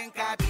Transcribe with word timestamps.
can 0.00 0.10
copy. 0.12 0.49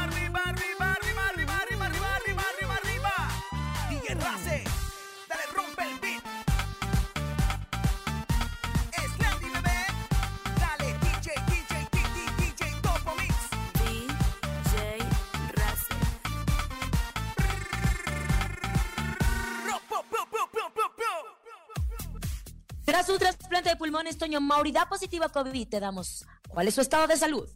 trasplante 23.61 23.69
de 23.69 23.75
pulmones, 23.75 24.17
Toño 24.17 24.41
Mauri 24.41 24.71
da 24.71 24.87
positivo 24.87 25.25
a 25.25 25.29
COVID. 25.29 25.69
Te 25.69 25.79
damos. 25.79 26.25
¿Cuál 26.49 26.67
es 26.67 26.75
su 26.75 26.81
estado 26.81 27.07
de 27.07 27.17
salud? 27.17 27.49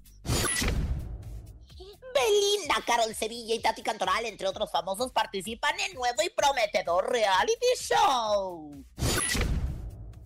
Belinda, 2.13 2.75
Carol 2.85 3.13
Sevilla 3.13 3.55
y 3.55 3.61
Tati 3.61 3.81
Cantoral, 3.81 4.25
entre 4.25 4.47
otros 4.47 4.71
famosos, 4.71 5.11
participan 5.11 5.77
en 5.81 5.95
nuevo 5.95 6.21
y 6.23 6.29
prometedor 6.29 7.11
reality 7.11 7.65
show. 7.77 8.85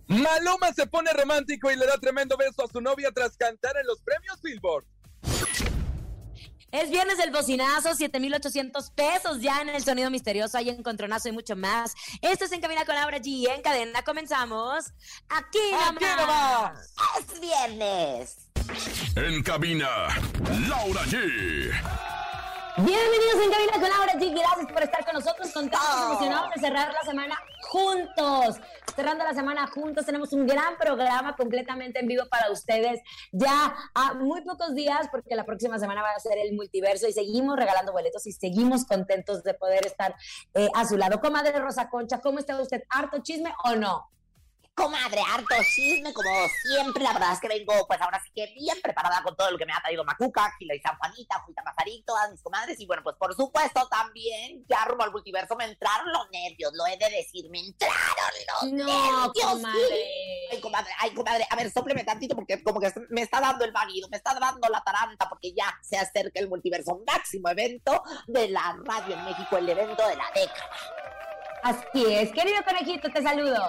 Maluma 0.06 0.72
se 0.72 0.86
pone 0.86 1.12
romántico 1.12 1.70
y 1.70 1.76
le 1.76 1.86
da 1.86 1.98
tremendo 1.98 2.36
beso 2.36 2.64
a 2.64 2.68
su 2.68 2.80
novia 2.80 3.10
tras 3.12 3.36
cantar 3.36 3.76
en 3.76 3.86
los 3.86 4.00
premios 4.02 4.40
Billboard. 4.40 4.84
Es 6.72 6.90
viernes 6.90 7.18
del 7.18 7.30
bocinazo, 7.32 7.94
7,800 7.94 8.90
pesos 8.90 9.40
ya 9.40 9.60
en 9.60 9.70
el 9.70 9.82
sonido 9.84 10.10
misterioso, 10.10 10.56
hay 10.58 10.68
encontronazo 10.70 11.28
y 11.28 11.32
mucho 11.32 11.56
más. 11.56 11.94
Esto 12.22 12.44
es 12.44 12.52
En 12.52 12.60
Cabina 12.60 12.84
con 12.84 12.94
Laura 12.94 13.18
G. 13.18 13.48
En 13.52 13.62
cadena 13.62 14.02
comenzamos. 14.02 14.86
Aquí 15.28 15.58
Aquí 15.88 16.04
nomás. 16.04 16.20
nomás. 16.20 16.94
Es 17.18 17.40
viernes. 17.40 18.36
En 19.16 19.42
cabina, 19.42 19.88
Laura 20.68 21.02
G. 21.06 22.19
Bienvenidos 22.82 23.34
en 23.44 23.50
Cabina 23.50 23.72
con 23.72 23.82
Laura 23.82 24.12
G. 24.14 24.30
Gracias 24.30 24.72
por 24.72 24.82
estar 24.82 25.04
con 25.04 25.14
nosotros, 25.14 25.52
contentos 25.52 25.80
y 25.98 26.02
emocionados 26.02 26.50
de 26.54 26.60
cerrar 26.62 26.90
la 26.90 27.02
semana 27.02 27.38
juntos. 27.68 28.56
Cerrando 28.96 29.22
la 29.22 29.34
semana 29.34 29.66
juntos, 29.66 30.06
tenemos 30.06 30.32
un 30.32 30.46
gran 30.46 30.78
programa 30.78 31.36
completamente 31.36 31.98
en 31.98 32.06
vivo 32.06 32.22
para 32.30 32.50
ustedes. 32.50 33.00
Ya 33.32 33.74
a 33.94 34.14
muy 34.14 34.40
pocos 34.42 34.74
días, 34.74 35.08
porque 35.12 35.36
la 35.36 35.44
próxima 35.44 35.78
semana 35.78 36.00
va 36.00 36.12
a 36.12 36.20
ser 36.20 36.38
el 36.38 36.54
multiverso 36.54 37.06
y 37.06 37.12
seguimos 37.12 37.56
regalando 37.58 37.92
boletos 37.92 38.26
y 38.26 38.32
seguimos 38.32 38.86
contentos 38.86 39.42
de 39.42 39.52
poder 39.52 39.84
estar 39.84 40.14
eh, 40.54 40.68
a 40.74 40.86
su 40.86 40.96
lado. 40.96 41.20
Comadre 41.20 41.58
Rosa 41.58 41.90
Concha, 41.90 42.20
¿cómo 42.22 42.38
está 42.38 42.58
usted? 42.58 42.82
¿Harto 42.88 43.18
chisme 43.22 43.52
o 43.64 43.76
no? 43.76 44.08
Comadre, 44.80 45.20
harto 45.28 45.54
chisme, 45.74 46.12
como 46.14 46.30
siempre. 46.62 47.02
La 47.04 47.12
verdad 47.12 47.32
es 47.34 47.40
que 47.40 47.48
vengo, 47.48 47.86
pues 47.86 48.00
ahora 48.00 48.20
sí 48.24 48.30
que 48.34 48.46
bien 48.54 48.80
preparada 48.82 49.22
con 49.22 49.36
todo 49.36 49.50
lo 49.50 49.58
que 49.58 49.66
me 49.66 49.72
ha 49.72 49.80
traído 49.80 50.04
Macuca, 50.04 50.54
Gila 50.58 50.74
y 50.74 50.80
San 50.80 50.96
Juanita, 50.96 51.38
Juita 51.40 51.62
Mazarín, 51.62 52.02
todas 52.06 52.30
mis 52.30 52.42
comadres. 52.42 52.80
Y 52.80 52.86
bueno, 52.86 53.02
pues 53.02 53.16
por 53.16 53.34
supuesto 53.34 53.86
también, 53.90 54.64
ya 54.68 54.84
rumbo 54.86 55.04
al 55.04 55.12
multiverso, 55.12 55.54
me 55.56 55.64
entraron 55.66 56.10
los 56.12 56.30
nervios, 56.30 56.72
lo 56.74 56.86
he 56.86 56.96
de 56.96 57.10
decir, 57.10 57.50
me 57.50 57.60
entraron 57.60 57.92
los 58.62 58.72
No, 58.72 58.86
nervios. 58.86 59.44
comadre. 59.44 60.10
Ay, 60.50 60.60
comadre, 60.60 60.90
ay, 60.98 61.10
comadre, 61.14 61.46
a 61.50 61.56
ver, 61.56 61.70
sopleme 61.70 62.04
tantito 62.04 62.34
porque 62.34 62.62
como 62.62 62.80
que 62.80 62.90
me 63.10 63.20
está 63.22 63.40
dando 63.40 63.64
el 63.64 63.72
marido, 63.72 64.08
me 64.10 64.16
está 64.16 64.32
dando 64.34 64.66
la 64.68 64.80
taranta 64.82 65.28
porque 65.28 65.52
ya 65.52 65.78
se 65.82 65.98
acerca 65.98 66.40
el 66.40 66.48
multiverso, 66.48 67.02
máximo 67.06 67.48
evento 67.50 68.02
de 68.26 68.48
la 68.48 68.76
radio 68.84 69.14
en 69.14 69.24
México, 69.26 69.58
el 69.58 69.68
evento 69.68 70.06
de 70.08 70.16
la 70.16 70.24
década. 70.34 70.70
Así 71.62 72.06
es. 72.14 72.32
Querido 72.32 72.62
conejito, 72.64 73.10
te 73.12 73.22
saludo. 73.22 73.62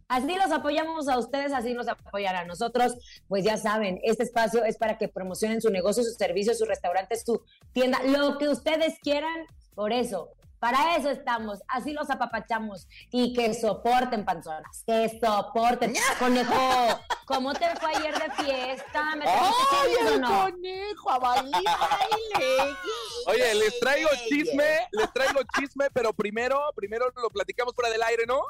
Así 0.08 0.36
los 0.36 0.52
apoyamos 0.52 1.10
a 1.10 1.20
ustedes, 1.20 1.54
así 1.54 1.74
nos 1.74 1.88
apoyan 1.88 2.36
a 2.36 2.46
nosotros. 2.46 2.96
Pues 3.28 3.44
ya 3.44 3.58
saben, 3.58 4.00
este 4.04 4.24
espacio 4.24 4.64
es 4.64 4.78
para 4.78 4.98
que 4.98 5.10
promocionen 5.10 5.62
su 5.62 5.70
negocio, 5.70 6.04
su 6.04 6.12
servicio, 6.12 6.56
su 6.56 6.66
restaurante, 6.66 7.16
su 7.18 7.42
tienda, 7.74 8.02
lo 8.04 8.38
que 8.38 8.48
ustedes 8.48 9.00
quieran. 9.02 9.46
Por 9.76 9.94
eso, 9.94 10.30
para 10.60 10.96
eso 10.96 11.10
estamos. 11.10 11.60
Así 11.68 11.94
los 11.94 12.10
apapachamos 12.10 12.88
y 13.12 13.34
que 13.34 13.54
soporten 13.54 14.26
panzonas, 14.26 14.84
que 14.86 15.20
soporten. 15.24 15.94
Conejo, 16.20 17.00
¿cómo 17.26 17.54
te 17.54 17.76
fue 17.76 17.96
ayer 17.96 18.14
de 18.14 18.32
fiesta? 18.44 19.16
¿Me 19.16 19.26
¡Ay, 19.28 19.52
chismes 19.70 20.12
o 20.12 20.16
el 20.16 20.22
no? 20.22 20.42
conejo 20.44 21.12
a 21.12 21.20
bailar, 21.20 21.64
baile! 21.64 22.76
Oye, 23.28 23.56
les 23.56 23.80
traigo 23.80 24.10
chisme, 24.28 24.88
les 24.92 25.14
traigo 25.14 25.40
chisme, 25.58 25.90
pero 25.92 26.14
primero, 26.14 26.62
primero 26.76 27.12
lo 27.16 27.30
platicamos 27.30 27.76
fuera 27.76 27.90
del 27.90 28.04
aire, 28.04 28.26
¿no? 28.26 28.42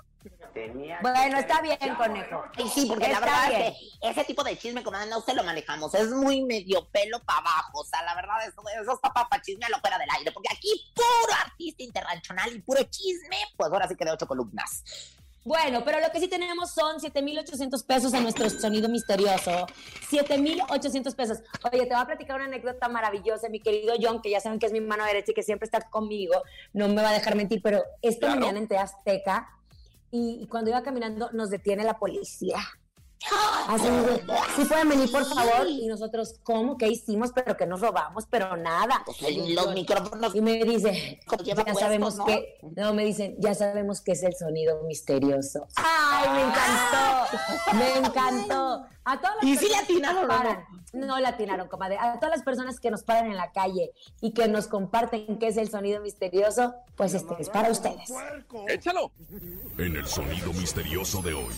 Bueno, 1.02 1.38
está 1.38 1.62
bien, 1.62 1.78
conejo. 1.98 2.44
Ay, 2.56 2.68
sí, 2.70 2.86
porque 2.88 3.08
la 3.08 3.14
Está 3.16 3.26
verdad 3.26 3.50
bien. 3.50 3.62
es 3.62 3.78
que 4.02 4.10
ese 4.10 4.24
tipo 4.26 4.44
de 4.44 4.58
chisme, 4.58 4.84
comadre, 4.84 5.10
no 5.10 5.22
se 5.22 5.34
lo 5.34 5.44
manejamos. 5.44 5.94
Es 5.94 6.10
muy 6.10 6.42
medio 6.44 6.88
pelo 6.90 7.20
para 7.24 7.40
abajo. 7.40 7.80
O 7.82 7.86
sea, 7.86 8.02
la 8.04 8.16
verdad, 8.16 8.36
eso, 8.48 8.62
eso 8.82 8.94
está 8.94 9.12
para 9.14 9.42
chisme 9.42 9.66
a 9.66 9.70
lo 9.70 9.80
fuera 9.80 9.98
del 9.98 10.10
aire. 10.18 10.32
Porque 10.32 10.50
aquí 10.52 10.92
puro 10.96 11.34
artista 11.46 11.84
internacional 11.84 12.54
y 12.56 12.60
puro 12.62 12.82
chisme, 12.84 13.38
pues 13.56 13.72
ahora 13.72 13.88
sí 13.88 13.96
que 13.96 14.06
de 14.06 14.12
ocho 14.12 14.28
columnas. 14.28 14.84
Bueno, 15.44 15.82
pero 15.86 16.02
lo 16.02 16.12
que 16.12 16.20
sí 16.20 16.28
tenemos 16.28 16.72
son 16.74 17.00
7,800 17.00 17.82
pesos 17.84 18.14
en 18.14 18.24
nuestro 18.24 18.50
sonido 18.50 18.90
misterioso. 18.90 19.66
7,800 20.10 21.16
pesos. 21.16 21.38
Oye, 21.72 21.86
te 21.86 21.94
voy 21.94 22.02
a 22.02 22.06
platicar 22.06 22.36
una 22.36 22.46
anécdota 22.46 22.90
maravillosa, 22.90 23.48
mi 23.48 23.62
querido 23.62 23.94
John, 23.98 24.22
que 24.22 24.30
ya 24.30 24.42
saben 24.42 24.60
que 24.60 24.66
es 24.66 24.74
mi 24.74 24.82
mano 24.82 25.06
derecha 25.06 25.32
y 25.32 25.34
que 25.34 25.44
siempre 25.44 25.66
está 25.66 25.90
conmigo. 25.90 26.34
No 26.74 26.90
me 26.90 27.02
va 27.02 27.12
a 27.12 27.14
dejar 27.14 27.36
mentir, 27.36 27.62
pero 27.62 27.82
esta 28.02 28.26
Claro. 28.28 28.42
mañana 28.42 28.60
en 28.60 28.76
Azteca 28.78 29.50
y, 30.12 30.40
y 30.42 30.48
cuando 30.48 30.70
iba 30.70 30.84
caminando 30.84 31.30
nos 31.32 31.50
detiene 31.50 31.84
la 31.84 31.98
policía. 32.00 32.58
Así 33.68 33.88
si 34.56 34.66
pueden 34.66 34.90
venir 34.90 35.12
por 35.12 35.26
favor. 35.26 35.68
Y 35.68 35.88
nosotros, 35.88 36.36
¿cómo? 36.44 36.78
¿Qué 36.78 36.88
hicimos? 36.88 37.32
Pero 37.34 37.58
que 37.58 37.66
nos 37.66 37.82
robamos, 37.82 38.26
pero 38.30 38.56
nada. 38.56 39.02
Pues 39.06 39.22
el- 39.24 39.56
los 39.56 39.74
micrófonos 39.74 40.36
Y 40.36 40.42
me 40.42 40.64
dice, 40.64 41.20
lleva 41.44 41.64
ya 41.66 41.74
sabemos 41.74 42.16
¿no? 42.16 42.26
que, 42.26 42.58
no, 42.76 42.94
me 42.94 43.04
dicen, 43.04 43.36
ya 43.40 43.54
sabemos 43.56 44.02
que 44.02 44.14
es 44.14 44.24
el 44.24 44.36
sonido 44.36 44.82
misterioso. 44.84 45.68
¡Ay, 45.76 46.30
me 46.30 46.42
encantó! 46.44 47.78
Me 47.78 47.98
encantó. 48.08 48.86
A 49.04 49.18
todas 49.22 49.38
las 49.38 49.46
¿Y 49.46 49.58
sí 49.58 49.68
le 49.68 49.72
personas 49.72 49.88
que 49.88 49.94
nos 50.02 50.12
atinaron 50.12 50.18
o 50.18 50.22
no? 50.22 50.28
paran, 50.28 50.66
no 50.94 51.20
le 51.20 51.28
atinaron, 51.28 51.68
comadre. 51.70 51.98
A 51.98 52.20
todas 52.20 52.30
las 52.38 52.44
personas 52.44 52.80
que 52.82 52.92
nos 52.92 53.04
paran 53.04 53.28
en 53.28 53.38
la 53.38 53.52
calle 53.54 53.94
y 54.22 54.34
que 54.34 54.48
nos 54.50 54.68
comparten 54.68 55.40
qué 55.40 55.48
es 55.48 55.56
el 55.58 55.70
sonido 55.70 56.02
misterioso, 56.02 56.74
pues 56.98 57.14
este 57.14 57.36
es 57.40 57.50
para 57.50 57.72
ustedes. 57.72 58.12
Échalo. 58.68 59.12
En 59.78 59.96
el 59.96 60.06
sonido 60.08 60.52
misterioso 60.54 61.22
de 61.22 61.34
hoy. 61.34 61.54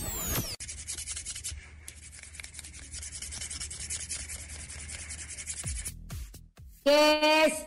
¿Qué 6.84 7.46
es? 7.46 7.66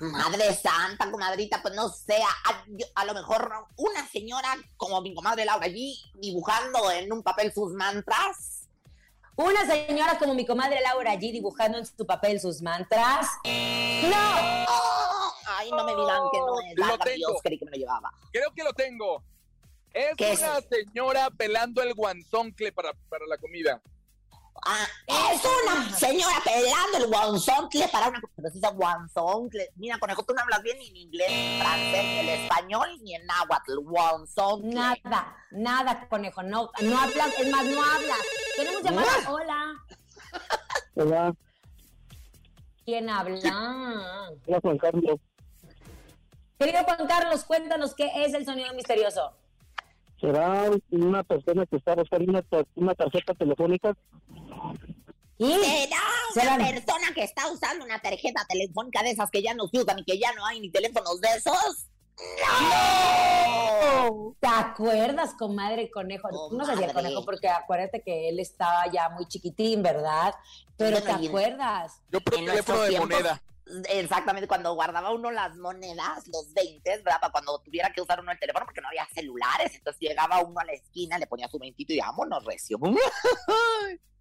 Madre 0.00 0.54
santa, 0.54 1.10
comadrita, 1.10 1.60
pues 1.60 1.74
no 1.74 1.88
sé, 1.88 2.14
a, 2.22 2.50
a- 2.50 2.64
yo- 2.68 2.86
a 2.94 3.04
lo 3.04 3.14
mejor 3.14 3.52
una 3.76 4.06
señora 4.08 4.56
como 4.76 5.00
mi 5.00 5.12
comadre 5.12 5.44
Laura 5.44 5.66
allí 5.66 5.98
dibujando 6.14 6.90
en 6.92 7.12
un 7.12 7.22
papel 7.22 7.52
sus 7.52 7.72
mantras. 7.72 8.68
Una 9.34 9.66
señora 9.66 10.18
como 10.18 10.34
mi 10.34 10.46
comadre 10.46 10.80
Laura 10.82 11.12
allí 11.12 11.32
dibujando 11.32 11.78
en 11.78 11.86
su 11.86 12.06
papel 12.06 12.40
sus 12.40 12.62
mantras. 12.62 13.26
¡No! 13.44 14.66
¡Oh! 14.68 15.32
Ay, 15.56 15.70
no 15.70 15.84
me 15.84 15.92
digan 15.96 16.20
que 16.32 16.38
no 16.38 16.60
es. 16.60 16.76
Lo 16.76 16.98
tengo. 16.98 17.16
Dios, 17.16 17.32
creí 17.42 17.58
que 17.58 17.64
me 17.64 17.72
lo 17.72 17.76
llevaba. 17.78 18.12
Creo 18.32 18.52
que 18.54 18.62
lo 18.62 18.72
tengo. 18.72 19.22
Es 19.92 20.14
¿Qué 20.16 20.32
es? 20.32 20.40
una 20.40 20.60
señora 20.60 21.30
pelando 21.30 21.82
el 21.82 21.94
guanzoncle 21.94 22.70
para, 22.72 22.92
para 23.08 23.26
la 23.26 23.36
comida. 23.38 23.80
Ah, 24.64 24.86
es 25.32 25.42
una 25.44 25.96
señora 25.96 26.34
pelando 26.44 26.98
el 26.98 27.06
guanzoncle 27.06 27.88
para 27.88 28.08
una... 28.08 28.20
Pero 28.36 28.48
si 28.48 28.60
dice 28.60 28.72
guanzoncle. 28.74 29.70
Mira, 29.76 29.98
conejo, 29.98 30.22
tú 30.24 30.34
no 30.34 30.42
hablas 30.42 30.62
bien 30.62 30.78
ni 30.78 30.88
en 30.88 30.96
inglés, 30.96 31.28
ni 31.30 31.54
en 31.54 31.60
francés, 31.60 32.04
ni 32.04 32.18
en 32.18 32.28
español, 32.28 32.88
ni 33.02 33.14
en 33.14 33.26
náhuatl. 33.26 33.78
Guanzoncle. 33.82 34.74
Nada, 34.74 35.36
nada, 35.50 36.08
conejo. 36.08 36.42
No, 36.42 36.70
no 36.80 36.98
hablas, 36.98 37.38
es 37.38 37.50
más, 37.50 37.64
no 37.64 37.82
hablas. 37.82 38.18
Tenemos 38.56 38.82
llamada. 38.82 39.30
Hola. 39.30 39.74
Hola, 40.94 41.34
¿Quién 42.84 43.08
habla? 43.08 44.30
hola 44.46 44.60
Juan 44.60 44.78
Carlos. 44.78 45.20
Querido 46.58 46.82
Juan 46.84 47.06
Carlos, 47.06 47.44
cuéntanos 47.44 47.94
qué 47.94 48.10
es 48.24 48.34
el 48.34 48.44
sonido 48.44 48.74
misterioso. 48.74 49.32
¿Será 50.20 50.70
una 50.90 51.22
persona 51.22 51.64
que 51.66 51.76
está 51.76 51.94
buscando 51.94 52.30
una, 52.30 52.42
tar- 52.42 52.66
una 52.74 52.94
tarjeta 52.94 53.34
telefónica? 53.34 53.96
¿Y? 55.38 55.46
¿Será 55.52 55.96
una 56.34 56.42
Serán- 56.42 56.58
persona 56.58 57.14
que 57.14 57.22
está 57.22 57.50
usando 57.52 57.84
una 57.84 58.00
tarjeta 58.00 58.44
telefónica 58.48 59.02
de 59.02 59.10
esas 59.12 59.30
que 59.30 59.42
ya 59.42 59.54
no 59.54 59.68
se 59.68 59.78
usan 59.80 60.00
y 60.00 60.04
que 60.04 60.18
ya 60.18 60.32
no 60.34 60.44
hay 60.44 60.58
ni 60.60 60.70
teléfonos 60.70 61.20
de 61.20 61.28
esos? 61.36 61.86
¡No! 64.10 64.34
¿Te 64.40 64.48
acuerdas, 64.48 65.34
comadre 65.38 65.90
conejo? 65.90 66.28
No 66.52 66.64
sé 66.64 66.72
si 66.76 66.82
el 66.82 66.88
Comadre. 66.88 66.94
conejo, 66.94 67.24
porque 67.24 67.48
acuérdate 67.48 68.02
que 68.02 68.28
él 68.28 68.40
estaba 68.40 68.86
ya 68.92 69.08
muy 69.10 69.26
chiquitín, 69.26 69.82
¿verdad? 69.82 70.34
Pero 70.76 70.98
Bueno, 71.00 71.18
¿te 71.20 71.26
acuerdas? 71.28 72.00
Yo 72.10 72.20
por 72.20 72.34
En 72.34 72.46
teléfono 72.46 72.80
de 72.82 72.88
tiempos, 72.88 73.08
moneda. 73.10 73.42
Exactamente, 73.90 74.48
cuando 74.48 74.74
guardaba 74.74 75.12
uno 75.12 75.30
las 75.30 75.56
monedas, 75.56 76.26
los 76.28 76.52
20, 76.54 76.90
¿verdad? 76.98 77.20
Para 77.20 77.32
cuando 77.32 77.58
tuviera 77.60 77.92
que 77.92 78.00
usar 78.00 78.20
uno 78.20 78.32
el 78.32 78.38
teléfono, 78.38 78.64
porque 78.64 78.80
no 78.80 78.88
había 78.88 79.06
celulares. 79.14 79.74
Entonces 79.74 80.00
llegaba 80.00 80.40
uno 80.40 80.60
a 80.60 80.64
la 80.64 80.72
esquina, 80.72 81.18
le 81.18 81.26
ponía 81.26 81.48
su 81.48 81.58
veintito 81.58 81.92
y 81.92 81.98
vámonos, 81.98 82.44
recio. 82.44 82.78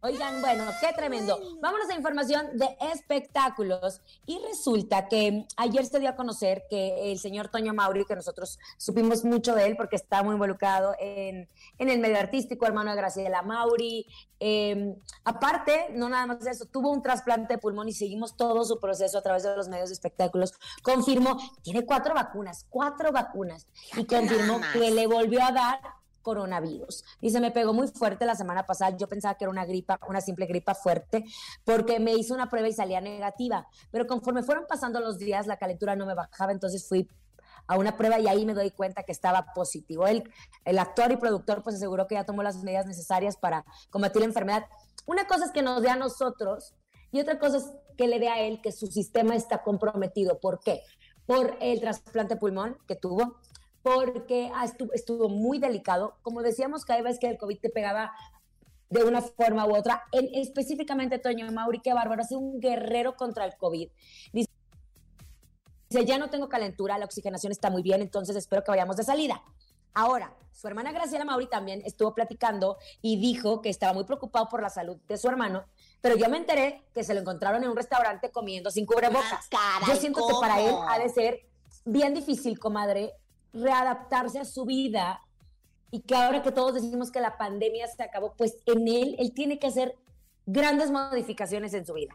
Oigan, 0.00 0.40
bueno, 0.40 0.64
qué 0.80 0.92
tremendo. 0.94 1.40
Vámonos 1.60 1.90
a 1.90 1.94
información 1.94 2.56
de 2.56 2.76
espectáculos. 2.92 4.00
Y 4.26 4.38
resulta 4.48 5.08
que 5.08 5.44
ayer 5.56 5.84
se 5.86 5.98
dio 5.98 6.08
a 6.08 6.14
conocer 6.14 6.64
que 6.70 7.10
el 7.10 7.18
señor 7.18 7.48
Toño 7.48 7.74
Mauri, 7.74 8.04
que 8.04 8.14
nosotros 8.14 8.60
supimos 8.76 9.24
mucho 9.24 9.56
de 9.56 9.66
él 9.66 9.76
porque 9.76 9.96
está 9.96 10.22
muy 10.22 10.34
involucrado 10.34 10.94
en, 11.00 11.48
en 11.78 11.88
el 11.88 11.98
medio 11.98 12.18
artístico, 12.18 12.64
hermano 12.64 12.90
de 12.92 12.96
Graciela 12.96 13.42
Mauri. 13.42 14.06
eh, 14.38 14.94
aparte, 15.24 15.88
no 15.92 16.08
nada 16.08 16.26
más 16.26 16.40
de 16.40 16.52
eso, 16.52 16.66
tuvo 16.66 16.92
un 16.92 17.02
trasplante 17.02 17.54
de 17.54 17.58
pulmón 17.58 17.88
y 17.88 17.92
seguimos 17.92 18.36
todo 18.36 18.64
su 18.64 18.78
proceso 18.78 19.18
a 19.18 19.22
través 19.22 19.42
de 19.42 19.56
los 19.56 19.68
medios 19.68 19.88
de 19.88 19.94
espectáculos. 19.94 20.54
Confirmó, 20.82 21.38
tiene 21.62 21.84
cuatro 21.84 22.14
vacunas, 22.14 22.66
cuatro 22.70 23.10
vacunas. 23.10 23.66
Y 23.96 24.04
confirmó 24.04 24.60
que 24.72 24.92
le 24.92 25.08
volvió 25.08 25.42
a 25.42 25.50
dar 25.50 25.80
coronavirus. 26.28 27.04
Dice, 27.22 27.40
me 27.40 27.50
pegó 27.50 27.72
muy 27.72 27.88
fuerte 27.88 28.26
la 28.26 28.34
semana 28.34 28.66
pasada. 28.66 28.94
Yo 28.98 29.08
pensaba 29.08 29.34
que 29.34 29.44
era 29.44 29.50
una 29.50 29.64
gripa, 29.64 29.98
una 30.06 30.20
simple 30.20 30.44
gripa 30.44 30.74
fuerte, 30.74 31.24
porque 31.64 31.98
me 32.00 32.12
hizo 32.12 32.34
una 32.34 32.50
prueba 32.50 32.68
y 32.68 32.74
salía 32.74 33.00
negativa. 33.00 33.66
Pero 33.90 34.06
conforme 34.06 34.42
fueron 34.42 34.66
pasando 34.68 35.00
los 35.00 35.18
días, 35.18 35.46
la 35.46 35.56
calentura 35.56 35.96
no 35.96 36.04
me 36.04 36.14
bajaba, 36.14 36.52
entonces 36.52 36.86
fui 36.86 37.08
a 37.66 37.78
una 37.78 37.96
prueba 37.96 38.18
y 38.18 38.28
ahí 38.28 38.44
me 38.44 38.52
doy 38.52 38.70
cuenta 38.72 39.04
que 39.04 39.12
estaba 39.12 39.54
positivo. 39.54 40.06
El, 40.06 40.30
el 40.66 40.78
actor 40.78 41.10
y 41.12 41.16
productor 41.16 41.62
pues 41.62 41.76
aseguró 41.76 42.06
que 42.06 42.16
ya 42.16 42.24
tomó 42.24 42.42
las 42.42 42.62
medidas 42.62 42.84
necesarias 42.84 43.38
para 43.38 43.64
combatir 43.88 44.20
la 44.20 44.26
enfermedad. 44.26 44.66
Una 45.06 45.26
cosa 45.26 45.46
es 45.46 45.50
que 45.50 45.62
nos 45.62 45.80
dé 45.80 45.88
a 45.88 45.96
nosotros 45.96 46.74
y 47.10 47.20
otra 47.20 47.38
cosa 47.38 47.56
es 47.56 47.64
que 47.96 48.06
le 48.06 48.18
dé 48.18 48.28
a 48.28 48.40
él 48.40 48.60
que 48.60 48.70
su 48.70 48.86
sistema 48.86 49.34
está 49.34 49.62
comprometido. 49.62 50.40
¿Por 50.40 50.60
qué? 50.60 50.82
Por 51.24 51.56
el 51.60 51.80
trasplante 51.80 52.36
pulmón 52.36 52.76
que 52.86 52.96
tuvo, 52.96 53.38
porque 53.94 54.50
ah, 54.54 54.64
estuvo, 54.64 54.92
estuvo 54.92 55.28
muy 55.28 55.58
delicado. 55.58 56.16
Como 56.22 56.42
decíamos, 56.42 56.84
cada 56.84 57.02
vez 57.02 57.18
que 57.18 57.28
el 57.28 57.38
COVID 57.38 57.58
te 57.58 57.70
pegaba 57.70 58.12
de 58.90 59.04
una 59.04 59.20
forma 59.20 59.66
u 59.66 59.76
otra, 59.76 60.04
en, 60.12 60.28
específicamente 60.34 61.18
Toño 61.18 61.50
Mauri, 61.52 61.80
qué 61.80 61.92
bárbaro, 61.92 62.22
ha 62.22 62.24
sido 62.24 62.40
un 62.40 62.60
guerrero 62.60 63.16
contra 63.16 63.44
el 63.44 63.56
COVID. 63.56 63.88
Dice, 64.32 64.48
ya 65.90 66.18
no 66.18 66.30
tengo 66.30 66.48
calentura, 66.48 66.98
la 66.98 67.04
oxigenación 67.04 67.52
está 67.52 67.70
muy 67.70 67.82
bien, 67.82 68.00
entonces 68.00 68.36
espero 68.36 68.64
que 68.64 68.70
vayamos 68.70 68.96
de 68.96 69.04
salida. 69.04 69.42
Ahora, 69.94 70.34
su 70.52 70.68
hermana 70.68 70.92
Graciela 70.92 71.24
Mauri 71.24 71.48
también 71.48 71.82
estuvo 71.84 72.14
platicando 72.14 72.78
y 73.00 73.20
dijo 73.20 73.62
que 73.62 73.68
estaba 73.68 73.92
muy 73.92 74.04
preocupado 74.04 74.48
por 74.48 74.62
la 74.62 74.70
salud 74.70 74.96
de 75.08 75.16
su 75.16 75.28
hermano, 75.28 75.64
pero 76.00 76.16
yo 76.16 76.28
me 76.28 76.36
enteré 76.36 76.84
que 76.94 77.04
se 77.04 77.14
lo 77.14 77.20
encontraron 77.20 77.62
en 77.62 77.70
un 77.70 77.76
restaurante 77.76 78.30
comiendo 78.30 78.70
sin 78.70 78.86
cubrebocas. 78.86 79.48
Ah, 79.56 79.80
Yo 79.86 79.96
siento 79.96 80.26
que 80.26 80.34
para 80.40 80.60
él 80.60 80.74
ha 80.88 80.98
de 80.98 81.08
ser 81.08 81.48
bien 81.84 82.14
difícil, 82.14 82.58
comadre, 82.58 83.12
readaptarse 83.52 84.38
a 84.38 84.44
su 84.44 84.64
vida 84.64 85.20
y 85.90 86.00
que 86.00 86.14
ahora 86.14 86.42
que 86.42 86.52
todos 86.52 86.74
decimos 86.74 87.10
que 87.10 87.20
la 87.20 87.38
pandemia 87.38 87.86
se 87.88 88.02
acabó, 88.02 88.34
pues 88.36 88.58
en 88.66 88.88
él, 88.88 89.16
él 89.18 89.32
tiene 89.32 89.58
que 89.58 89.68
hacer 89.68 89.96
grandes 90.46 90.90
modificaciones 90.90 91.74
en 91.74 91.86
su 91.86 91.94
vida. 91.94 92.14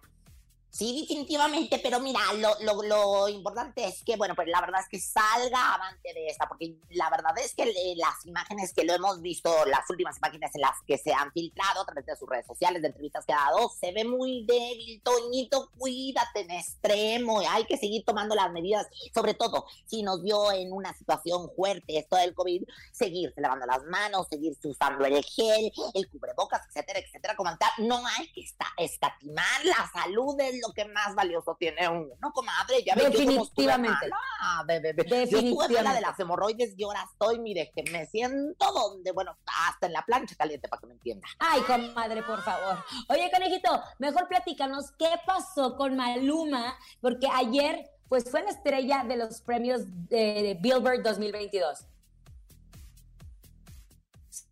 Sí, 0.76 1.02
definitivamente, 1.02 1.78
pero 1.84 2.00
mira, 2.00 2.20
lo, 2.34 2.50
lo, 2.62 2.82
lo 2.82 3.30
importante 3.30 3.86
es 3.86 4.02
que, 4.04 4.16
bueno, 4.16 4.34
pues 4.34 4.48
la 4.48 4.60
verdad 4.60 4.82
es 4.82 4.90
que 4.90 5.00
salga 5.00 5.76
avante 5.76 6.12
de 6.16 6.26
esta, 6.26 6.48
porque 6.48 6.80
la 6.90 7.12
verdad 7.12 7.38
es 7.38 7.54
que 7.54 7.62
eh, 7.62 7.94
las 7.96 8.26
imágenes 8.26 8.74
que 8.74 8.84
lo 8.84 8.94
hemos 8.94 9.22
visto, 9.22 9.54
las 9.68 9.88
últimas 9.92 10.18
imágenes 10.18 10.50
en 10.56 10.62
las 10.62 10.82
que 10.88 10.98
se 10.98 11.14
han 11.14 11.32
filtrado 11.32 11.82
a 11.82 11.86
través 11.86 12.08
de 12.08 12.16
sus 12.16 12.28
redes 12.28 12.48
sociales, 12.48 12.82
de 12.82 12.88
entrevistas 12.88 13.24
que 13.24 13.34
ha 13.34 13.52
dado, 13.52 13.70
se 13.70 13.92
ve 13.92 14.04
muy 14.04 14.46
débil, 14.48 15.00
Toñito, 15.04 15.70
cuídate 15.78 16.40
en 16.40 16.50
extremo, 16.50 17.42
hay 17.48 17.66
que 17.66 17.78
seguir 17.78 18.04
tomando 18.04 18.34
las 18.34 18.52
medidas, 18.52 18.88
sobre 19.14 19.36
todo 19.36 19.68
si 19.86 20.02
nos 20.02 20.24
vio 20.24 20.52
en 20.52 20.74
una 20.74 20.92
situación 20.98 21.52
fuerte 21.56 22.00
esto 22.00 22.16
del 22.16 22.34
COVID, 22.34 22.64
seguirse 22.92 23.40
lavando 23.42 23.68
las 23.68 23.84
manos, 23.84 24.26
seguirse 24.28 24.68
usando 24.68 25.06
el 25.06 25.24
gel, 25.24 25.72
el 25.94 26.10
cubrebocas, 26.10 26.66
etcétera, 26.70 26.98
etcétera, 26.98 27.36
comentar, 27.36 27.70
no 27.78 28.02
hay 28.08 28.28
que 28.34 28.44
escatimar 28.78 29.66
la 29.66 29.92
salud 29.94 30.36
es 30.40 30.63
lo 30.68 30.74
que 30.74 30.86
más 30.86 31.14
valioso 31.16 31.56
tiene 31.60 31.88
uno, 31.88 32.16
comadre, 32.34 32.84
ya 32.84 32.96
yo 32.96 33.10
Definitivamente. 33.10 34.10
mala, 34.10 34.64
de, 34.66 34.80
de, 34.80 34.94
de- 34.94 35.04
yo 35.10 35.16
estuve 35.16 35.26
Definitivamente. 35.42 35.96
de 35.96 36.02
las 36.02 36.20
hemorroides 36.20 36.74
y 36.78 36.84
ahora 36.84 37.06
estoy, 37.12 37.40
mire, 37.40 37.72
que 37.76 37.84
me 37.92 38.06
siento 38.08 38.72
donde, 38.72 39.12
bueno, 39.12 39.38
hasta 39.68 39.88
en 39.88 39.94
la 39.94 40.04
plancha 40.04 40.36
caliente 40.36 40.68
para 40.68 40.80
que 40.80 40.88
me 40.88 40.94
entienda. 40.94 41.28
Ay, 41.40 41.62
comadre, 41.62 42.24
por 42.24 42.42
favor. 42.44 42.78
Oye, 43.10 43.30
conejito, 43.32 43.82
mejor 44.00 44.28
platícanos 44.28 44.92
qué 44.98 45.10
pasó 45.26 45.76
con 45.76 45.96
Maluma, 45.96 46.78
porque 47.02 47.28
ayer 47.34 47.90
pues 48.10 48.30
fue 48.30 48.44
la 48.44 48.52
estrella 48.52 49.04
de 49.08 49.18
los 49.18 49.42
premios 49.42 49.82
de 50.10 50.58
Billboard 50.62 51.02
2022. 51.02 51.86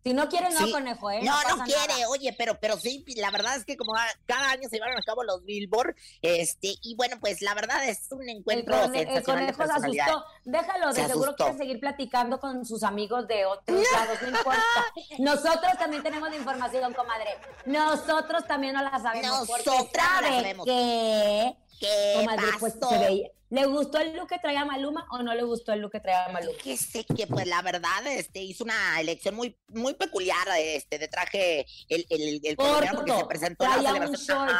Si 0.04 0.12
no 0.14 0.28
quieres, 0.28 0.52
no, 0.58 0.66
Sí. 0.66 0.72
conejo, 0.72 1.10
¿eh? 1.10 1.20
No, 1.22 1.34
no 1.56 1.62
quiere, 1.64 1.86
nada. 1.94 2.08
oye, 2.08 2.34
pero, 2.36 2.58
pero 2.60 2.76
sí, 2.76 3.04
la 3.16 3.30
verdad 3.30 3.56
es 3.56 3.64
que 3.64 3.76
como 3.76 3.92
cada 4.26 4.50
año 4.50 4.68
se 4.68 4.76
llevaron 4.76 4.98
a 4.98 5.02
cabo 5.02 5.22
los 5.22 5.44
Billboard, 5.44 5.94
este, 6.22 6.74
y 6.82 6.94
bueno, 6.96 7.18
pues 7.20 7.40
la 7.40 7.54
verdad 7.54 7.84
es 7.88 8.10
un 8.10 8.22
El, 8.22 8.38
encuentro 8.38 8.80
cone- 8.80 9.02
el 9.02 9.14
de 9.14 9.22
conejo 9.22 9.64
se 9.64 9.72
asustó. 9.72 10.24
Déjalo, 10.44 10.88
de 10.88 10.94
Se 11.02 11.06
seguro 11.06 11.30
asustó. 11.30 11.44
quiere 11.44 11.58
seguir 11.58 11.80
platicando 11.80 12.40
con 12.40 12.66
sus 12.66 12.82
amigos 12.82 13.28
de 13.28 13.46
otros 13.46 13.80
lados, 13.92 14.18
no 14.22 14.28
importa. 14.36 14.62
Nosotros 15.18 15.72
también 15.78 16.02
tenemos 16.02 16.28
la 16.30 16.36
información, 16.36 16.92
comadre. 16.94 17.36
Nosotros 17.66 18.44
también 18.46 18.74
no 18.74 18.82
la 18.82 18.98
sabemos. 18.98 19.46
porque 19.46 19.70
Nosotras 19.70 20.06
no 20.16 20.20
la 20.22 20.28
sabe 20.28 20.40
sabemos. 20.40 20.66
que 20.66 21.56
¿Qué 21.82 22.14
Comadre, 22.16 22.46
pues 22.60 22.74
pasó? 22.74 22.90
se 22.90 22.98
veía. 22.98 23.28
¿Le 23.50 23.66
gustó 23.66 23.98
el 23.98 24.16
look 24.16 24.28
que 24.28 24.38
traía 24.38 24.64
Maluma 24.64 25.06
o 25.10 25.22
no 25.22 25.34
le 25.34 25.42
gustó 25.42 25.72
el 25.72 25.80
look 25.80 25.92
que 25.92 26.00
traía 26.00 26.28
Maluma? 26.32 26.56
Que 26.62 26.76
sé 26.78 27.04
que, 27.04 27.26
pues, 27.26 27.46
la 27.46 27.60
verdad, 27.60 28.06
este, 28.06 28.40
hizo 28.40 28.64
una 28.64 28.98
elección 28.98 29.34
muy, 29.34 29.58
muy 29.68 29.92
peculiar, 29.94 30.46
este, 30.56 30.98
de 30.98 31.08
traje 31.08 31.66
el, 31.88 32.06
el, 32.08 32.40
el 32.44 32.56
porque 32.56 33.12
se 33.14 33.24
presentó 33.26 33.64
en 33.64 33.70
la 33.82 33.90
traía 33.90 34.08
un 34.08 34.14
short, 34.14 34.50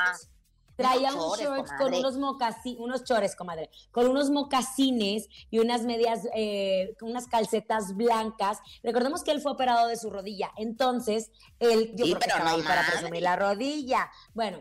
traía 0.77 1.13
Unos 1.15 1.39
un 1.39 1.45
chores, 1.45 1.65
short 1.71 1.79
con 1.79 1.95
unos 1.95 2.19
mocasines, 2.19 2.81
unos 2.81 3.05
chores, 3.05 3.37
comadre, 3.37 3.71
con 3.93 4.09
unos 4.09 4.29
mocasines 4.31 5.27
y 5.51 5.59
unas 5.61 5.83
medias, 5.83 6.29
eh, 6.35 6.95
con 6.99 7.11
unas 7.11 7.29
calcetas 7.29 7.97
blancas. 7.97 8.59
Recordemos 8.83 9.23
que 9.23 9.31
él 9.31 9.41
fue 9.41 9.53
operado 9.53 9.87
de 9.89 9.97
su 9.97 10.11
rodilla, 10.11 10.51
entonces 10.57 11.31
él, 11.61 11.93
yo 11.95 12.05
Sí, 12.05 12.11
creo 12.13 12.19
que 12.19 12.27
pero 12.27 12.37
estaba 12.37 12.51
no 12.51 12.57
ahí 12.57 12.63
para 12.63 12.87
presumir 12.87 13.23
la 13.23 13.37
rodilla. 13.37 14.11
Bueno, 14.35 14.59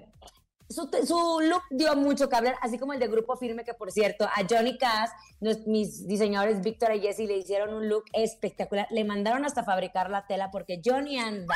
su, 0.71 0.89
su 1.05 1.39
look 1.41 1.63
dio 1.69 1.95
mucho 1.95 2.29
que 2.29 2.35
hablar, 2.35 2.55
así 2.61 2.77
como 2.77 2.93
el 2.93 2.99
de 2.99 3.07
Grupo 3.07 3.35
Firme, 3.37 3.63
que 3.63 3.73
por 3.73 3.91
cierto, 3.91 4.25
a 4.25 4.41
Johnny 4.49 4.77
Cass, 4.77 5.11
nos- 5.39 5.65
mis 5.67 6.07
diseñadores 6.07 6.61
Víctor 6.61 6.93
y 6.95 7.01
Jessy 7.01 7.27
le 7.27 7.37
hicieron 7.37 7.73
un 7.73 7.87
look 7.89 8.05
espectacular. 8.13 8.87
Le 8.91 9.03
mandaron 9.03 9.45
hasta 9.45 9.63
fabricar 9.63 10.09
la 10.09 10.25
tela 10.27 10.51
porque 10.51 10.81
Johnny 10.83 11.17
anda 11.19 11.55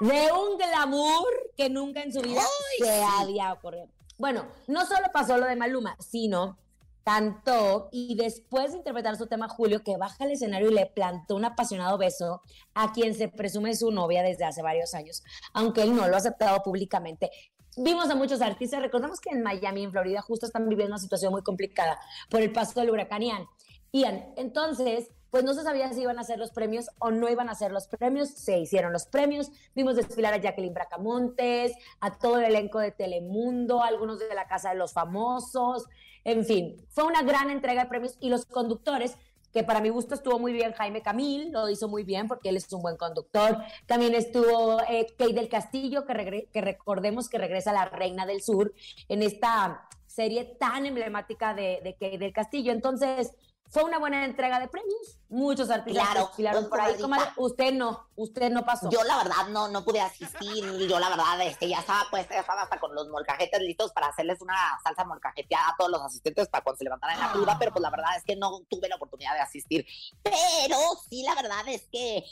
de 0.00 0.32
un 0.32 0.58
glamour 0.58 1.28
que 1.56 1.68
nunca 1.70 2.02
en 2.02 2.12
su 2.12 2.20
vida 2.20 2.40
Ay, 2.40 2.84
se 2.86 3.02
había 3.04 3.52
ocurrido. 3.52 3.86
Bueno, 4.18 4.46
no 4.66 4.84
solo 4.86 5.06
pasó 5.12 5.36
lo 5.38 5.46
de 5.46 5.56
Maluma, 5.56 5.96
sino 6.00 6.58
cantó 7.04 7.88
y 7.90 8.14
después 8.14 8.70
de 8.70 8.78
interpretar 8.78 9.16
su 9.16 9.26
tema 9.26 9.48
Julio, 9.48 9.82
que 9.82 9.96
baja 9.96 10.22
al 10.24 10.30
escenario 10.30 10.70
y 10.70 10.74
le 10.74 10.86
plantó 10.86 11.34
un 11.34 11.44
apasionado 11.44 11.98
beso 11.98 12.42
a 12.74 12.92
quien 12.92 13.14
se 13.14 13.26
presume 13.28 13.74
su 13.74 13.90
novia 13.90 14.22
desde 14.22 14.44
hace 14.44 14.62
varios 14.62 14.94
años, 14.94 15.24
aunque 15.52 15.82
él 15.82 15.96
no 15.96 16.06
lo 16.06 16.14
ha 16.14 16.18
aceptado 16.18 16.62
públicamente. 16.62 17.30
Vimos 17.76 18.10
a 18.10 18.14
muchos 18.14 18.42
artistas, 18.42 18.82
recordemos 18.82 19.18
que 19.18 19.30
en 19.30 19.42
Miami, 19.42 19.84
en 19.84 19.92
Florida, 19.92 20.20
justo 20.20 20.44
están 20.44 20.68
viviendo 20.68 20.94
una 20.94 20.98
situación 20.98 21.32
muy 21.32 21.42
complicada 21.42 21.98
por 22.28 22.42
el 22.42 22.52
paso 22.52 22.78
del 22.78 22.90
huracán 22.90 23.22
Ian. 23.22 23.46
Ian, 23.92 24.34
entonces, 24.36 25.08
pues 25.30 25.42
no 25.42 25.54
se 25.54 25.62
sabía 25.62 25.90
si 25.90 26.02
iban 26.02 26.18
a 26.18 26.20
hacer 26.20 26.38
los 26.38 26.50
premios 26.50 26.90
o 26.98 27.10
no 27.10 27.30
iban 27.30 27.48
a 27.48 27.52
hacer 27.52 27.72
los 27.72 27.86
premios, 27.86 28.28
se 28.28 28.58
hicieron 28.58 28.92
los 28.92 29.06
premios, 29.06 29.50
vimos 29.74 29.96
desfilar 29.96 30.34
a 30.34 30.36
Jacqueline 30.36 30.74
Bracamontes, 30.74 31.72
a 32.00 32.18
todo 32.18 32.38
el 32.38 32.44
elenco 32.44 32.78
de 32.78 32.90
Telemundo, 32.90 33.82
a 33.82 33.86
algunos 33.86 34.18
de 34.18 34.34
la 34.34 34.46
Casa 34.46 34.68
de 34.68 34.74
los 34.74 34.92
Famosos, 34.92 35.86
en 36.24 36.44
fin, 36.44 36.76
fue 36.90 37.04
una 37.04 37.22
gran 37.22 37.50
entrega 37.50 37.84
de 37.84 37.88
premios 37.88 38.16
y 38.20 38.28
los 38.28 38.44
conductores, 38.44 39.16
que 39.52 39.64
para 39.64 39.80
mi 39.80 39.90
gusto 39.90 40.14
estuvo 40.14 40.38
muy 40.38 40.52
bien 40.52 40.72
Jaime 40.72 41.02
Camil, 41.02 41.52
lo 41.52 41.68
hizo 41.68 41.88
muy 41.88 42.04
bien 42.04 42.26
porque 42.26 42.48
él 42.48 42.56
es 42.56 42.72
un 42.72 42.82
buen 42.82 42.96
conductor. 42.96 43.58
También 43.86 44.14
estuvo 44.14 44.80
eh, 44.88 45.06
Kate 45.18 45.34
del 45.34 45.48
Castillo, 45.48 46.04
que, 46.06 46.48
que 46.52 46.60
recordemos 46.60 47.28
que 47.28 47.38
regresa 47.38 47.70
a 47.70 47.74
la 47.74 47.84
Reina 47.86 48.26
del 48.26 48.42
Sur 48.42 48.72
en 49.08 49.22
esta 49.22 49.88
serie 50.06 50.44
tan 50.58 50.86
emblemática 50.86 51.54
de, 51.54 51.80
de 51.82 51.92
Kate 51.92 52.18
del 52.18 52.32
Castillo. 52.32 52.72
Entonces, 52.72 53.32
fue 53.72 53.84
una 53.84 53.98
buena 53.98 54.26
entrega 54.26 54.60
de 54.60 54.68
premios. 54.68 55.18
Muchos 55.32 55.70
artistas 55.70 56.04
Claro, 56.04 56.26
desfilaron 56.26 56.68
pues, 56.68 56.70
por 56.70 56.80
ahí. 56.80 57.00
comadrita. 57.00 57.32
Comadre, 57.32 57.32
usted 57.38 57.72
no, 57.72 58.06
usted 58.16 58.50
no 58.50 58.66
pasó. 58.66 58.90
Yo 58.90 59.02
la 59.02 59.16
verdad 59.16 59.48
no, 59.48 59.68
no 59.68 59.82
pude 59.82 59.98
asistir, 59.98 60.62
yo 60.86 60.98
la 61.00 61.08
verdad 61.08 61.40
este, 61.40 61.68
ya 61.70 61.78
estaba 61.78 62.04
puesta, 62.10 62.34
ya 62.34 62.40
estaba 62.40 62.62
hasta 62.62 62.78
con 62.78 62.94
los 62.94 63.08
molcajetes 63.08 63.58
listos 63.62 63.92
para 63.92 64.08
hacerles 64.08 64.42
una 64.42 64.54
salsa 64.84 65.04
molcajeteada 65.06 65.68
a 65.68 65.76
todos 65.78 65.90
los 65.90 66.02
asistentes 66.02 66.48
para 66.48 66.62
cuando 66.62 66.76
se 66.76 66.84
levantaran 66.84 67.16
en 67.16 67.22
la 67.22 67.32
cruda, 67.32 67.56
pero 67.58 67.72
pues 67.72 67.82
la 67.82 67.88
verdad 67.88 68.14
es 68.14 68.24
que 68.24 68.36
no 68.36 68.60
tuve 68.68 68.90
la 68.90 68.96
oportunidad 68.96 69.32
de 69.32 69.40
asistir. 69.40 69.86
Pero 70.22 70.76
sí, 71.08 71.22
la 71.22 71.34
verdad 71.34 71.66
es 71.68 71.88
que, 71.90 72.18
eh, 72.18 72.24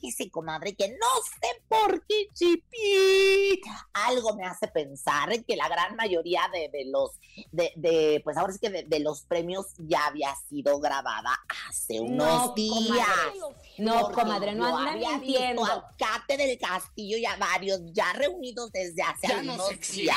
dice 0.00 0.28
comadre, 0.28 0.74
que 0.74 0.88
no 0.88 1.22
sé 1.40 1.62
por 1.68 2.04
qué, 2.06 2.26
Chipi, 2.34 3.60
algo 3.92 4.34
me 4.34 4.44
hace 4.44 4.66
pensar 4.66 5.30
que 5.44 5.54
la 5.54 5.68
gran 5.68 5.94
mayoría 5.94 6.42
de, 6.52 6.68
de 6.68 6.84
los, 6.86 7.12
de, 7.52 7.72
de, 7.76 8.20
pues 8.24 8.36
ahora 8.36 8.52
sí 8.52 8.58
que 8.58 8.70
de, 8.70 8.82
de 8.82 8.98
los 8.98 9.22
premios 9.22 9.66
ya 9.78 10.06
había 10.06 10.34
sido 10.48 10.80
grabada 10.80 11.38
hace 11.68 12.00
unos 12.00 12.23
No, 12.24 12.52
días. 12.54 12.76
comadre. 12.88 13.64
No, 13.76 14.12
comadre, 14.12 14.54
no 14.54 14.68
yo 14.68 14.76
anda 14.76 14.92
había 14.92 15.18
mintiendo. 15.18 15.62
visto 15.62 15.76
a 15.76 15.90
Cate 15.98 16.36
del 16.36 16.58
Castillo 16.58 17.16
y 17.16 17.26
a 17.26 17.36
varios 17.36 17.80
ya 17.92 18.12
reunidos 18.12 18.70
desde 18.70 19.02
hace 19.02 19.26
algunos 19.32 19.68
días. 19.90 20.16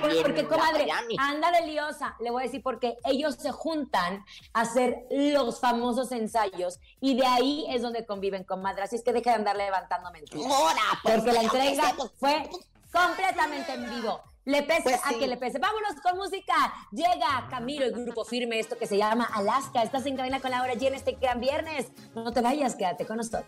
Pues 0.00 0.16
en 0.16 0.22
porque, 0.22 0.46
comadre, 0.46 0.86
Miami. 0.86 1.16
anda 1.18 1.52
de 1.52 1.66
liosa. 1.66 2.16
Le 2.20 2.30
voy 2.30 2.42
a 2.42 2.46
decir 2.46 2.62
porque 2.62 2.96
ellos 3.04 3.36
se 3.36 3.52
juntan 3.52 4.24
a 4.52 4.62
hacer 4.62 5.06
los 5.10 5.60
famosos 5.60 6.10
ensayos 6.10 6.80
y 7.00 7.14
de 7.16 7.24
ahí 7.26 7.66
es 7.70 7.82
donde 7.82 8.04
conviven, 8.04 8.42
comadre. 8.42 8.82
Así 8.82 8.96
es 8.96 9.02
que 9.04 9.12
deja 9.12 9.30
de 9.30 9.36
andar 9.36 9.56
levantando 9.56 10.10
mentiras. 10.10 10.46
Ahora, 10.52 10.82
pues, 11.02 11.14
Porque 11.16 11.32
la 11.32 11.40
aunque 11.40 11.56
entrega 11.58 11.82
sea, 11.84 11.94
pues, 11.96 12.10
fue 12.18 12.50
completamente 12.92 13.72
en 13.72 13.88
vivo. 13.94 14.20
Le 14.46 14.62
pese 14.62 14.82
Pues 14.82 15.00
a 15.04 15.10
sí. 15.10 15.18
que 15.18 15.26
le 15.26 15.36
pese. 15.36 15.58
Vámonos 15.58 15.94
con 16.02 16.16
música. 16.16 16.54
Llega 16.92 17.46
Camilo, 17.50 17.84
el 17.84 17.92
grupo 17.92 18.24
firme, 18.24 18.58
esto 18.58 18.76
que 18.78 18.86
se 18.86 18.96
llama 18.96 19.28
Alaska. 19.32 19.82
Estás 19.82 20.06
en 20.06 20.16
cabina 20.16 20.40
con 20.40 20.50
la 20.50 20.62
hora 20.62 20.74
llena 20.74 20.96
este 20.96 21.12
gran 21.12 21.40
viernes. 21.40 21.88
No 22.14 22.32
te 22.32 22.40
vayas, 22.40 22.74
quédate 22.74 23.06
con 23.06 23.18
nosotros. 23.18 23.44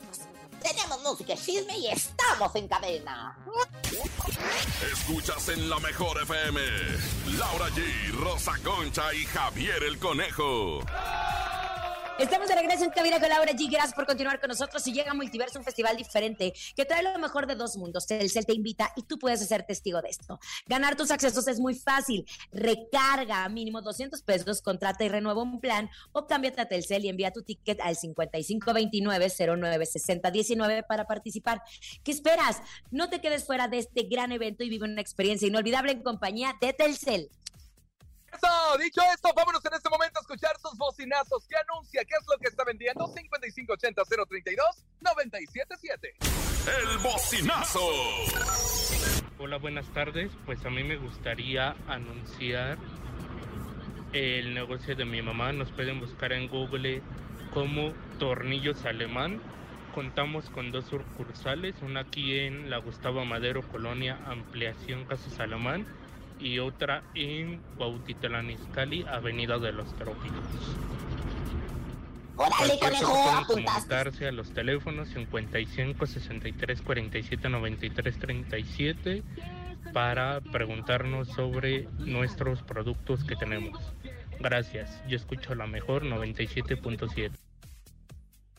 tenemos 0.63 1.03
música, 1.03 1.35
chisme 1.35 1.77
y 1.79 1.89
estamos 1.89 2.55
en 2.55 2.69
cadena. 2.69 3.37
Escuchas 4.93 5.49
en 5.49 5.69
la 5.69 5.79
mejor 5.81 6.23
FM. 6.23 6.61
Laura 7.39 7.69
G, 7.71 8.13
Rosa 8.13 8.53
Concha 8.63 9.13
y 9.15 9.25
Javier 9.25 9.83
el 9.83 9.99
Conejo. 9.99 10.81
Estamos 12.23 12.49
de 12.49 12.55
regreso 12.55 12.85
en 12.85 12.91
Cabina 12.91 13.19
con 13.19 13.29
Laura 13.29 13.51
G. 13.51 13.69
Gracias 13.69 13.95
por 13.95 14.07
continuar 14.07 14.39
con 14.39 14.49
nosotros. 14.49 14.87
Y 14.87 14.93
llega 14.93 15.13
Multiverso, 15.13 15.59
un 15.59 15.65
festival 15.65 15.97
diferente 15.97 16.53
que 16.77 16.85
trae 16.85 17.03
lo 17.03 17.19
mejor 17.19 17.49
de 17.49 17.57
dos 17.57 17.77
mundos. 17.77 18.07
Telcel 18.07 18.47
te 18.47 18.55
invita 18.55 18.93
y 18.95 19.03
tú 19.03 19.19
puedes 19.19 19.45
ser 19.45 19.65
testigo 19.65 20.01
de 20.01 20.11
esto. 20.11 20.39
Ganar 20.67 20.95
tus 20.95 21.11
accesos 21.11 21.49
es 21.49 21.59
muy 21.59 21.75
fácil. 21.75 22.25
Recarga 22.53 23.49
mínimo 23.49 23.83
200 23.83 24.23
pesos, 24.23 24.63
contrata 24.63 25.03
y 25.03 25.09
renueva 25.09 25.43
un 25.43 25.61
plan 25.61 25.91
o 26.13 26.29
cámbiate 26.29 26.61
a 26.61 26.69
Telcel 26.69 27.05
y 27.05 27.09
envía 27.09 27.33
tu 27.33 27.43
ticket 27.43 27.81
al 27.81 27.97
5529-096019 27.97 30.87
para 30.87 31.09
participar. 31.09 31.61
¿Qué 32.05 32.13
esperas? 32.13 32.63
No 32.93 33.11
te 33.11 33.21
quedes 33.21 33.45
fuera 33.45 33.67
de 33.67 33.79
este 33.79 34.05
gran 34.05 34.31
evento 34.31 34.63
y 34.63 34.69
vive 34.69 34.85
una 34.85 35.01
experiencia 35.01 35.49
inolvidable 35.49 35.91
en 35.91 36.05
compañía 36.05 36.55
de 36.61 36.73
Telcel. 36.73 37.31
Eso, 38.33 38.79
dicho 38.79 39.03
esto, 39.13 39.29
vámonos 39.35 39.63
en 39.65 39.75
este 39.75 39.91
momento 39.91 40.19
a 40.19 40.23
escuchar 40.23 40.59
sus 40.61 40.77
bocinazos. 40.79 41.47
¿Qué 41.47 41.57
anuncia? 41.57 42.05
¿Qué 42.05 42.15
es 42.19 42.27
lo 42.27 42.37
que 42.39 42.49
está 42.49 42.65
vendiendo? 42.65 43.07
5580-032-977. 43.15 46.15
El 46.67 46.99
bocinazo. 46.99 47.87
Hola, 49.39 49.59
buenas 49.59 49.87
tardes. 49.93 50.33
Pues 50.47 50.65
a 50.65 50.71
mí 50.71 50.83
me 50.83 50.97
gustaría 50.97 51.77
anunciar 51.89 52.79
el 54.13 54.55
negocio 54.55 54.97
de 54.97 55.05
mi 55.05 55.21
mamá. 55.21 55.53
Nos 55.53 55.71
pueden 55.73 56.01
buscar 56.01 56.33
en 56.33 56.49
Google 56.49 57.03
como 57.53 57.93
Tornillos 58.19 58.87
Alemán. 58.87 59.43
Contamos 59.95 60.49
con 60.49 60.73
dos 60.73 60.87
sucursales, 60.87 61.75
una 61.83 62.01
aquí 62.01 62.39
en 62.39 62.71
la 62.71 62.79
Gustavo 62.79 63.27
Madero 63.27 63.61
Colonia 63.69 64.19
Ampliación 64.27 65.05
Casas 65.05 65.39
Alemán 65.39 65.87
y 66.43 66.59
otra 66.59 67.03
en 67.15 67.61
Bautitlán 67.79 68.51
Izcalli, 68.51 69.05
Avenida 69.09 69.59
de 69.59 69.73
los 69.73 69.95
Trópicos. 69.97 70.77
Órale, 72.37 72.79
conejo, 72.79 73.31
apuntaste. 73.31 74.27
a 74.27 74.33
los 74.33 74.53
teléfonos 74.53 75.09
55 75.09 76.07
63 76.07 76.83
47 76.83 77.49
93 77.49 78.19
37 78.19 79.23
para 79.93 80.41
preguntarnos 80.41 81.29
sobre 81.29 81.89
nuestros 81.99 82.63
productos 82.63 83.25
que 83.25 83.37
tenemos. 83.37 83.79
Gracias. 84.41 85.03
Yo 85.07 85.17
escucho 85.17 85.55
la 85.55 85.67
mejor 85.67 86.05
97.7. 86.05 87.31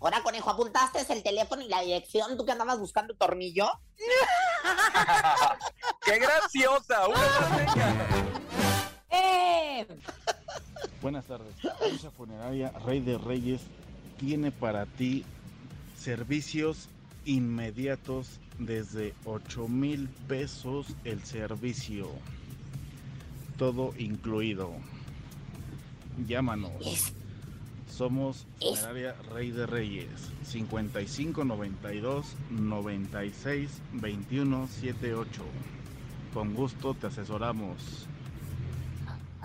Ahora, 0.04 0.22
conejo, 0.22 0.50
apuntaste 0.50 1.00
el 1.14 1.24
teléfono 1.24 1.62
y 1.62 1.70
la 1.70 1.80
dirección. 1.80 2.36
¿Tú 2.36 2.46
que 2.46 2.52
andabas 2.52 2.78
buscando 2.78 3.16
tornillo? 3.16 3.70
¡Qué 6.06 6.20
graciosa! 6.20 7.08
¡Una! 7.08 8.08
¡Eh! 9.10 9.88
Buenas 11.02 11.24
tardes. 11.24 11.56
Casa 11.62 12.12
Funeraria 12.12 12.72
Rey 12.86 13.00
de 13.00 13.18
Reyes 13.18 13.62
tiene 14.20 14.52
para 14.52 14.88
ti 14.88 15.24
servicios 15.98 16.90
inmediatos 17.24 18.42
desde 18.60 19.14
8 19.24 19.70
mil 19.70 20.10
pesos 20.28 20.88
el 21.06 21.24
servicio. 21.24 22.10
Todo 23.58 23.94
incluido. 23.98 24.74
Llámanos. 26.28 27.14
Somos 27.96 28.48
Funeraria 28.60 29.16
Rey 29.32 29.52
de 29.52 29.68
Reyes 29.68 30.10
55 30.46 31.46
92 31.46 32.26
96 32.50 33.70
21 33.92 34.68
78. 34.68 35.44
Con 36.34 36.56
gusto 36.56 36.96
te 36.96 37.06
asesoramos. 37.06 38.08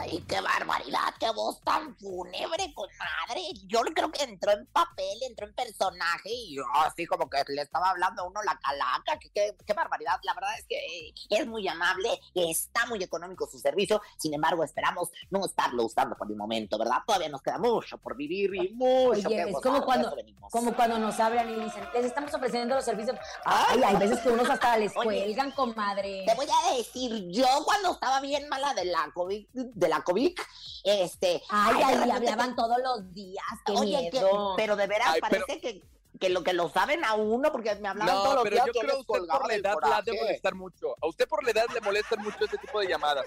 Ay, 0.00 0.25
qué 0.28 0.40
barbaridad, 0.40 1.12
qué 1.19 1.31
voz 1.33 1.61
tan 1.62 1.97
fúnebre, 1.97 2.73
comadre. 2.73 3.43
Yo 3.67 3.81
creo 3.95 4.12
que 4.12 4.23
entró 4.23 4.52
en 4.52 4.64
papel, 4.67 5.19
entró 5.28 5.47
en 5.47 5.55
personaje 5.55 6.31
y 6.33 6.55
yo 6.57 6.62
así 6.85 7.05
como 7.07 7.28
que 7.28 7.43
le 7.49 7.62
estaba 7.62 7.90
hablando 7.90 8.23
a 8.23 8.26
uno 8.26 8.40
la 8.43 8.57
calaca. 8.61 9.19
Qué, 9.19 9.31
qué- 9.35 9.57
qué 9.67 9.73
barbaridad. 9.73 10.21
La 10.23 10.35
verdad 10.35 10.50
es 10.59 10.67
que 10.69 10.76
eh, 10.76 11.14
es 11.31 11.47
muy 11.49 11.67
amable, 11.67 12.21
está 12.35 12.87
muy 12.87 13.02
económico 13.02 13.49
su 13.50 13.59
servicio. 13.59 14.00
Sin 14.19 14.33
embargo, 14.35 14.62
esperamos 14.62 15.09
no 15.31 15.45
estarlo 15.45 15.85
usando 15.85 16.17
por 16.17 16.31
el 16.31 16.37
momento, 16.37 16.78
¿verdad? 16.78 16.99
Todavía 17.05 17.28
nos 17.28 17.43
queda 17.43 17.59
mucho 17.59 17.99
por 17.99 18.17
vivir 18.17 18.55
y 18.55 18.69
mucho 18.75 19.11
Oye, 19.11 19.23
que 19.28 19.43
es 19.43 19.52
gozar, 19.52 19.73
como 19.73 19.85
cuando, 19.85 20.17
como 20.50 20.75
cuando 20.76 20.99
nos 20.99 21.19
hablan 21.19 21.50
y 21.50 21.64
dicen, 21.64 21.83
les 21.93 22.05
estamos 22.07 22.33
ofreciendo 22.33 22.76
los 22.76 22.85
servicios. 22.85 23.17
Ay, 23.45 23.83
hay 23.85 23.97
veces 23.97 24.21
que 24.21 24.28
unos 24.28 24.49
hasta 24.49 24.76
les 24.76 24.93
Oye, 24.97 25.05
cuelgan, 25.25 25.50
comadre. 25.52 26.25
Te 26.25 26.35
voy 26.37 26.47
a 26.47 26.76
decir, 26.76 27.28
yo 27.31 27.47
cuando 27.64 27.93
estaba 27.93 28.21
bien 28.21 28.49
mala 28.49 28.75
de 28.75 28.85
la 28.85 29.11
COVID, 29.12 29.47
de 29.52 29.88
la 29.88 30.02
COVID, 30.02 30.38
este... 30.85 31.42
Ay, 31.49 31.83
ay, 31.85 31.95
repente 31.97 32.12
hablaban 32.12 32.57
todos 32.57 32.78
los 32.83 33.12
días, 33.12 33.45
qué 33.66 33.73
Oye, 33.73 34.11
que- 34.12 34.21
pero 34.57 34.76
de 34.76 34.87
veras 34.87 35.09
Ay, 35.14 35.21
pero- 35.28 35.45
parece 35.47 35.61
que, 35.61 35.83
que 36.18 36.28
lo 36.30 36.42
que 36.42 36.52
lo 36.52 36.68
saben 36.68 37.04
a 37.04 37.14
uno, 37.14 37.52
porque 37.52 37.75
me 37.76 37.88
hablaban 37.88 38.12
todos 38.14 38.35
los 38.35 38.42
pero 38.42 38.54
días. 38.57 38.66
yo 38.66 38.73
yo 38.73 38.80
creo 38.80 38.95
que 38.95 39.00
usted 39.12 39.28
por 39.28 39.47
la 39.47 39.54
edad 39.54 39.76
la 39.83 39.97
ha 39.99 40.02
de 40.02 40.12
molestar 40.18 40.54
mucho. 40.57 40.97
A 41.00 41.07
usted 41.07 41.28
por 41.28 41.45
la 41.45 41.50
edad 41.52 41.66
le 41.73 41.80
molestan 41.80 42.23
mucho 42.23 42.45
ese 42.45 42.59
tipo 42.59 42.80
de 42.80 42.88
llamadas. 42.88 43.25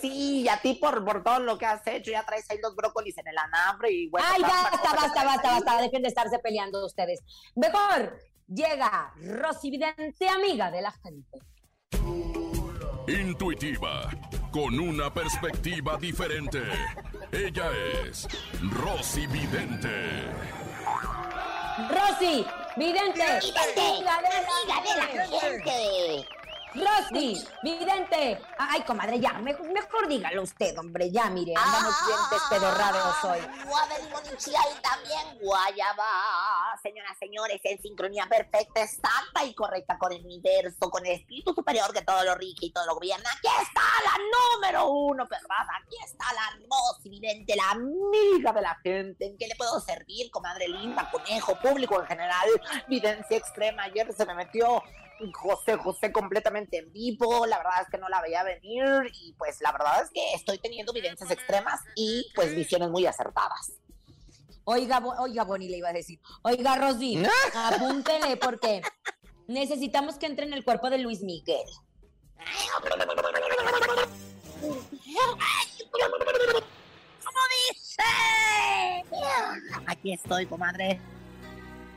Sí, 0.00 0.40
y 0.42 0.48
a 0.48 0.58
ti 0.60 0.74
por, 0.74 1.04
por 1.04 1.22
todo 1.22 1.40
lo 1.40 1.58
que 1.58 1.66
has 1.66 1.86
hecho, 1.86 2.10
ya 2.10 2.24
traes 2.24 2.48
ahí 2.50 2.58
los 2.62 2.74
brócolis 2.74 3.16
en 3.18 3.28
el 3.28 3.36
anafre 3.36 3.90
y 3.92 4.08
bueno. 4.08 4.26
Ay, 4.30 4.40
basta, 4.40 4.70
basta, 4.94 5.24
basta, 5.24 5.54
ahí. 5.56 5.62
basta. 5.62 5.82
Dejen 5.82 6.02
de 6.02 6.08
estarse 6.08 6.38
peleando 6.38 6.84
ustedes. 6.86 7.20
Mejor 7.54 8.18
llega 8.46 9.12
Rosy 9.16 9.70
Vidente, 9.70 10.28
amiga 10.30 10.70
de 10.70 10.80
la 10.80 10.92
gente. 10.92 11.38
Intuitiva, 13.06 14.10
con 14.50 14.78
una 14.78 15.12
perspectiva 15.12 15.96
diferente. 15.96 16.62
Ella 17.32 17.70
es 18.06 18.26
Rosy 18.72 19.26
Vidente. 19.26 20.24
Rosy 21.90 22.44
Vidente, 22.76 23.22
Vidente, 23.22 23.22
amiga 23.22 24.20
de 24.22 24.72
amiga 24.72 25.06
de 25.06 25.16
la 25.16 25.40
gente. 25.40 26.37
Rosy 26.74 27.44
Vidente. 27.62 28.40
Ay, 28.58 28.82
comadre, 28.82 29.18
ya, 29.20 29.32
mejor, 29.34 29.70
mejor 29.72 30.08
dígalo 30.08 30.42
usted, 30.42 30.76
hombre. 30.78 31.10
Ya, 31.10 31.30
mire, 31.30 31.54
andamos 31.56 31.94
bien 32.06 32.18
despedorrados 32.30 33.24
hoy. 33.24 33.40
Guava, 33.66 33.98
limón 33.98 34.22
y 34.24 34.82
también 34.82 35.38
guayaba. 35.40 36.78
Señoras, 36.82 37.16
señores, 37.18 37.60
en 37.64 37.80
sincronía 37.80 38.26
perfecta, 38.26 38.82
exacta 38.82 39.44
y 39.44 39.54
correcta 39.54 39.98
con 39.98 40.12
el 40.12 40.24
universo, 40.24 40.90
con 40.90 41.04
el 41.06 41.12
espíritu 41.12 41.54
superior 41.54 41.92
que 41.92 42.02
todo 42.02 42.22
lo 42.24 42.34
rige 42.34 42.66
y 42.66 42.72
todo 42.72 42.86
lo 42.86 42.94
gobierna. 42.94 43.28
Aquí 43.30 43.48
está 43.62 43.82
la 44.04 44.18
número 44.54 44.90
uno, 44.90 45.26
¿verdad? 45.28 45.66
Aquí 45.80 45.96
está 46.04 46.32
la 46.32 46.58
Rosy 46.68 47.08
Vidente, 47.08 47.56
la 47.56 47.70
amiga 47.70 48.52
de 48.52 48.62
la 48.62 48.78
gente. 48.82 49.26
¿En 49.26 49.38
qué 49.38 49.46
le 49.46 49.56
puedo 49.56 49.80
servir, 49.80 50.30
comadre 50.30 50.68
linda, 50.68 51.10
conejo, 51.10 51.58
público 51.60 52.00
en 52.00 52.06
general? 52.06 52.48
Videncia 52.88 53.36
extrema. 53.36 53.84
Ayer 53.84 54.12
se 54.12 54.26
me 54.26 54.34
metió 54.34 54.82
José 55.32 55.76
José 55.76 56.12
completamente 56.12 56.78
en 56.78 56.92
vivo, 56.92 57.46
la 57.46 57.58
verdad 57.58 57.82
es 57.82 57.88
que 57.88 57.98
no 57.98 58.08
la 58.08 58.20
veía 58.20 58.42
venir 58.42 59.10
y 59.20 59.32
pues 59.34 59.60
la 59.60 59.72
verdad 59.72 60.02
es 60.02 60.10
que 60.10 60.34
estoy 60.34 60.58
teniendo 60.58 60.92
evidencias 60.92 61.30
extremas 61.30 61.80
y 61.94 62.26
pues 62.34 62.54
visiones 62.54 62.90
muy 62.90 63.06
acertadas. 63.06 63.72
Oiga, 64.64 65.02
oiga, 65.18 65.44
Bonnie 65.44 65.70
le 65.70 65.78
iba 65.78 65.88
a 65.88 65.92
decir. 65.94 66.20
Oiga, 66.42 66.76
Rosy, 66.76 67.22
apúntele 67.54 68.36
porque 68.36 68.82
necesitamos 69.46 70.16
que 70.16 70.26
entre 70.26 70.46
en 70.46 70.52
el 70.52 70.64
cuerpo 70.64 70.90
de 70.90 70.98
Luis 70.98 71.22
Miguel. 71.22 71.66
¿Cómo 77.24 77.40
dice? 77.72 78.02
Aquí 79.86 80.12
estoy, 80.12 80.46
comadre. 80.46 81.00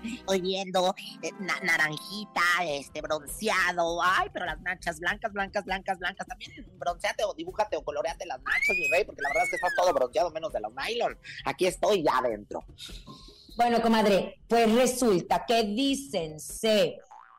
Estoy 0.03 0.41
viendo 0.41 0.93
eh, 1.21 1.31
na- 1.39 1.59
naranjita, 1.61 2.41
este, 2.65 3.01
bronceado. 3.01 4.01
Ay, 4.03 4.29
pero 4.33 4.45
las 4.45 4.59
nachas 4.61 4.99
blancas, 4.99 5.31
blancas, 5.33 5.65
blancas, 5.65 5.97
blancas. 5.99 6.27
También 6.27 6.51
bronceate 6.77 7.23
o 7.23 7.33
dibújate 7.33 7.75
o 7.77 7.83
coloreate 7.83 8.25
las 8.25 8.39
nachas, 8.41 8.75
mi 8.77 8.87
rey, 8.89 9.03
porque 9.05 9.21
la 9.21 9.29
verdad 9.29 9.43
es 9.43 9.49
que 9.51 9.55
estás 9.57 9.71
todo 9.75 9.93
bronceado 9.93 10.31
menos 10.31 10.51
de 10.51 10.59
los 10.59 10.71
nylon. 10.73 11.17
Aquí 11.45 11.65
estoy 11.67 12.03
ya 12.03 12.17
adentro. 12.17 12.63
Bueno, 13.57 13.81
comadre, 13.81 14.41
pues 14.47 14.71
resulta 14.73 15.45
que 15.45 15.63
dicen, 15.63 16.39
se 16.39 16.97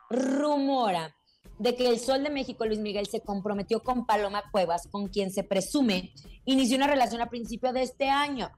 rumora 0.09 1.15
de 1.59 1.75
que 1.75 1.87
el 1.89 1.99
Sol 1.99 2.23
de 2.23 2.29
México, 2.29 2.65
Luis 2.65 2.79
Miguel, 2.79 3.07
se 3.07 3.21
comprometió 3.21 3.81
con 3.81 4.05
Paloma 4.05 4.43
Cuevas, 4.51 4.87
con 4.91 5.07
quien 5.07 5.31
se 5.31 5.43
presume 5.43 6.13
inició 6.45 6.77
una 6.77 6.87
relación 6.87 7.21
a 7.21 7.29
principio 7.29 7.71
de 7.73 7.83
este 7.83 8.09
año. 8.09 8.51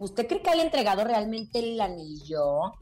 ¿Usted 0.00 0.28
cree 0.28 0.40
que 0.40 0.50
haya 0.50 0.62
entregado 0.62 1.02
realmente 1.02 1.58
el 1.58 1.80
anillo? 1.80 2.72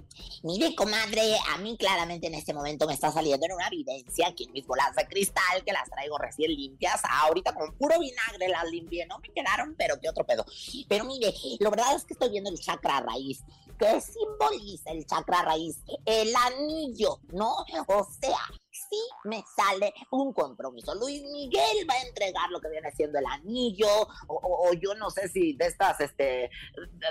Mire, 0.42 0.74
comadre, 0.74 1.38
a 1.48 1.57
mí 1.59 1.74
claramente 1.79 2.26
en 2.26 2.35
este 2.35 2.52
momento 2.52 2.87
me 2.87 2.92
está 2.92 3.11
saliendo 3.11 3.46
en 3.46 3.52
una 3.52 3.68
evidencia 3.68 4.29
aquí 4.29 4.44
en 4.44 4.52
mis 4.52 4.66
bolas 4.66 4.94
de 4.94 5.07
cristal 5.07 5.64
que 5.64 5.72
las 5.72 5.88
traigo 5.88 6.18
recién 6.18 6.50
limpias. 6.50 7.00
Ahorita 7.09 7.55
con 7.55 7.74
puro 7.79 7.98
vinagre 7.98 8.48
las 8.48 8.70
limpié, 8.70 9.07
no 9.07 9.18
me 9.18 9.31
quedaron, 9.33 9.74
pero 9.79 9.98
qué 9.98 10.11
otro 10.11 10.26
pedo. 10.26 10.44
Pero 10.88 11.07
mire, 11.07 11.33
lo 11.59 11.70
verdad 11.70 11.96
es 11.96 12.05
que 12.05 12.12
estoy 12.12 12.29
viendo 12.29 12.50
el 12.50 12.61
chakra 12.61 13.00
raíz. 13.00 13.42
¿Qué 13.79 13.98
simboliza 14.00 14.90
el 14.90 15.07
chakra 15.07 15.40
raíz? 15.40 15.83
El 16.05 16.35
anillo, 16.37 17.20
¿no? 17.33 17.64
O 17.88 18.07
sea, 18.20 18.40
sí 18.88 19.01
me 19.25 19.44
sale 19.57 19.92
un 20.11 20.33
compromiso. 20.33 20.94
Luis 20.94 21.22
Miguel 21.31 21.87
va 21.88 21.94
a 21.94 22.03
entregar 22.03 22.51
lo 22.51 22.61
que 22.61 22.68
viene 22.68 22.90
siendo 22.92 23.18
el 23.18 23.27
anillo, 23.27 23.88
o, 24.27 24.35
o- 24.35 24.68
o 24.68 24.72
yo 24.75 24.94
no 24.94 25.11
sé 25.11 25.29
si 25.29 25.53
de 25.55 25.66
estas, 25.66 26.01
este, 26.01 26.51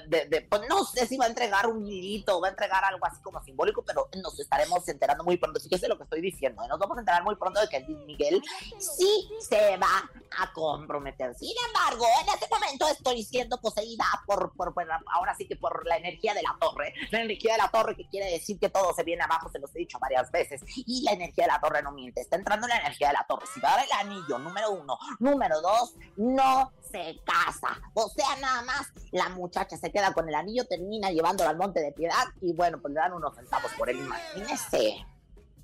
de, 0.08 0.26
de- 0.26 0.42
pues 0.42 0.62
no 0.70 0.84
sé 0.86 1.06
si 1.08 1.18
va 1.18 1.26
a 1.26 1.30
entregar 1.30 1.68
un 1.68 1.86
hilito, 1.88 2.40
va 2.42 2.48
a 2.48 2.52
entregar 2.52 2.84
algo 2.86 3.06
así 3.06 3.22
como 3.22 3.42
simbólico, 3.44 3.84
pero 3.84 4.10
nos 4.22 4.40
estaremos 4.40 4.88
enterando 4.88 5.24
muy 5.24 5.38
pronto. 5.38 5.60
Fíjese 5.60 5.88
lo 5.88 5.98
que 5.98 6.04
estoy 6.04 6.22
diciendo, 6.22 6.64
¿eh? 6.64 6.68
nos 6.68 6.80
vamos 6.80 6.98
a 6.98 7.00
enterar 7.02 7.24
muy 7.24 7.36
pronto 7.36 7.60
de 7.60 7.68
que 7.68 7.80
Luis 7.82 8.06
Miguel 8.06 8.42
sí 8.80 9.30
se 9.40 9.78
va 9.78 10.10
a 10.40 10.52
comprometer. 10.54 11.34
Sin 11.36 11.54
embargo, 11.68 12.06
en 12.22 12.30
este 12.34 12.48
momento 12.54 12.88
estoy 12.88 13.24
siendo 13.24 13.60
poseída 13.60 14.06
por, 14.26 14.54
por, 14.56 14.74
por- 14.74 14.88
ahora 15.14 15.36
sí 15.36 15.48
que 15.48 15.56
por 15.56 15.86
la 15.88 15.98
energía 15.98 16.34
de 16.34 16.42
la 16.44 16.56
torre. 16.60 16.94
La 17.12 17.22
energía 17.22 17.54
de 17.54 17.58
la 17.60 17.70
torre 17.70 17.96
que 17.96 18.08
quiere 18.08 18.30
decir 18.32 18.60
que 18.60 18.70
todo 18.70 18.94
se 18.94 19.04
viene 19.04 19.24
abajo, 19.24 19.50
se 19.50 19.60
los 19.60 19.74
he 19.76 19.80
dicho 19.80 19.98
varias 20.00 20.32
veces. 20.32 20.62
Y 20.76 21.04
la 21.04 21.12
energía 21.12 21.46
de 21.46 21.52
la 21.52 21.60
torre 21.62 21.82
no 21.82 21.92
miente, 21.92 22.22
está 22.22 22.36
entrando 22.36 22.68
la 22.68 22.78
energía 22.78 23.08
de 23.08 23.14
la 23.14 23.26
torre. 23.28 23.46
Si 23.54 23.60
va 23.60 23.74
a 23.74 23.78
dar 23.78 23.86
el 23.86 23.92
anillo, 24.08 24.38
número 24.40 24.72
uno. 24.72 24.98
Número 25.20 25.62
dos, 25.62 25.94
no 26.18 26.72
se 26.92 27.20
casa. 27.26 27.80
O 27.94 28.10
sea, 28.10 28.36
nada 28.42 28.62
más 28.64 28.88
la 29.12 29.30
muchacha 29.30 29.76
se 29.78 29.92
queda 29.92 30.14
con 30.14 30.28
el 30.30 30.36
anillo, 30.36 30.66
termina 30.66 31.10
llevándolo 31.12 31.50
al 31.50 31.58
monte 31.58 31.80
de 31.82 31.92
piedad 31.92 32.26
y 32.42 32.54
bueno, 32.54 32.80
pues 32.82 32.94
le 32.94 33.00
dan 33.00 33.14
unos 33.14 33.36
centavos 33.36 33.72
por 33.78 33.90
él, 33.90 33.98
imagínese. 33.98 35.06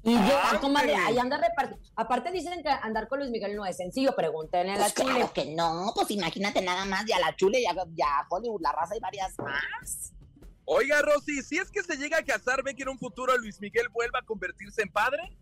Y 0.04 0.14
yo, 0.16 0.60
comadre, 0.62 0.94
pero- 0.94 1.06
ahí 1.08 1.20
anda 1.20 1.38
repartiendo. 1.38 1.86
Aparte 1.96 2.32
dicen 2.32 2.64
que 2.64 2.70
andar 2.70 3.08
con 3.08 3.20
Luis 3.20 3.30
Miguel 3.32 3.56
no 3.56 3.66
es 3.66 3.78
sencillo, 3.78 4.16
pregúntenle 4.16 4.74
a 4.74 4.78
la 4.78 4.82
Pues 4.90 4.94
chule. 4.96 5.30
que 5.34 5.46
no, 5.54 5.92
pues 5.96 6.10
imagínate 6.12 6.62
nada 6.62 6.86
más, 6.86 7.06
ya 7.06 7.20
la 7.20 7.36
chule, 7.36 7.62
ya, 7.62 7.76
ya 7.94 8.26
Hollywood, 8.30 8.62
la 8.62 8.72
raza 8.72 8.96
y 8.96 9.00
varias 9.00 9.38
más. 9.38 10.14
Oiga, 10.66 11.02
Rosy, 11.02 11.42
si 11.44 11.58
es 11.58 11.70
que 11.70 11.84
se 11.84 11.98
llega 11.98 12.18
a 12.18 12.24
casar, 12.24 12.64
¿ve 12.64 12.74
que 12.74 12.84
en 12.84 12.90
un 12.90 12.98
futuro 12.98 13.36
Luis 13.38 13.60
Miguel 13.60 13.90
vuelva 13.90 14.20
a 14.20 14.26
convertirse 14.26 14.82
en 14.82 14.90
padre? 14.92 15.38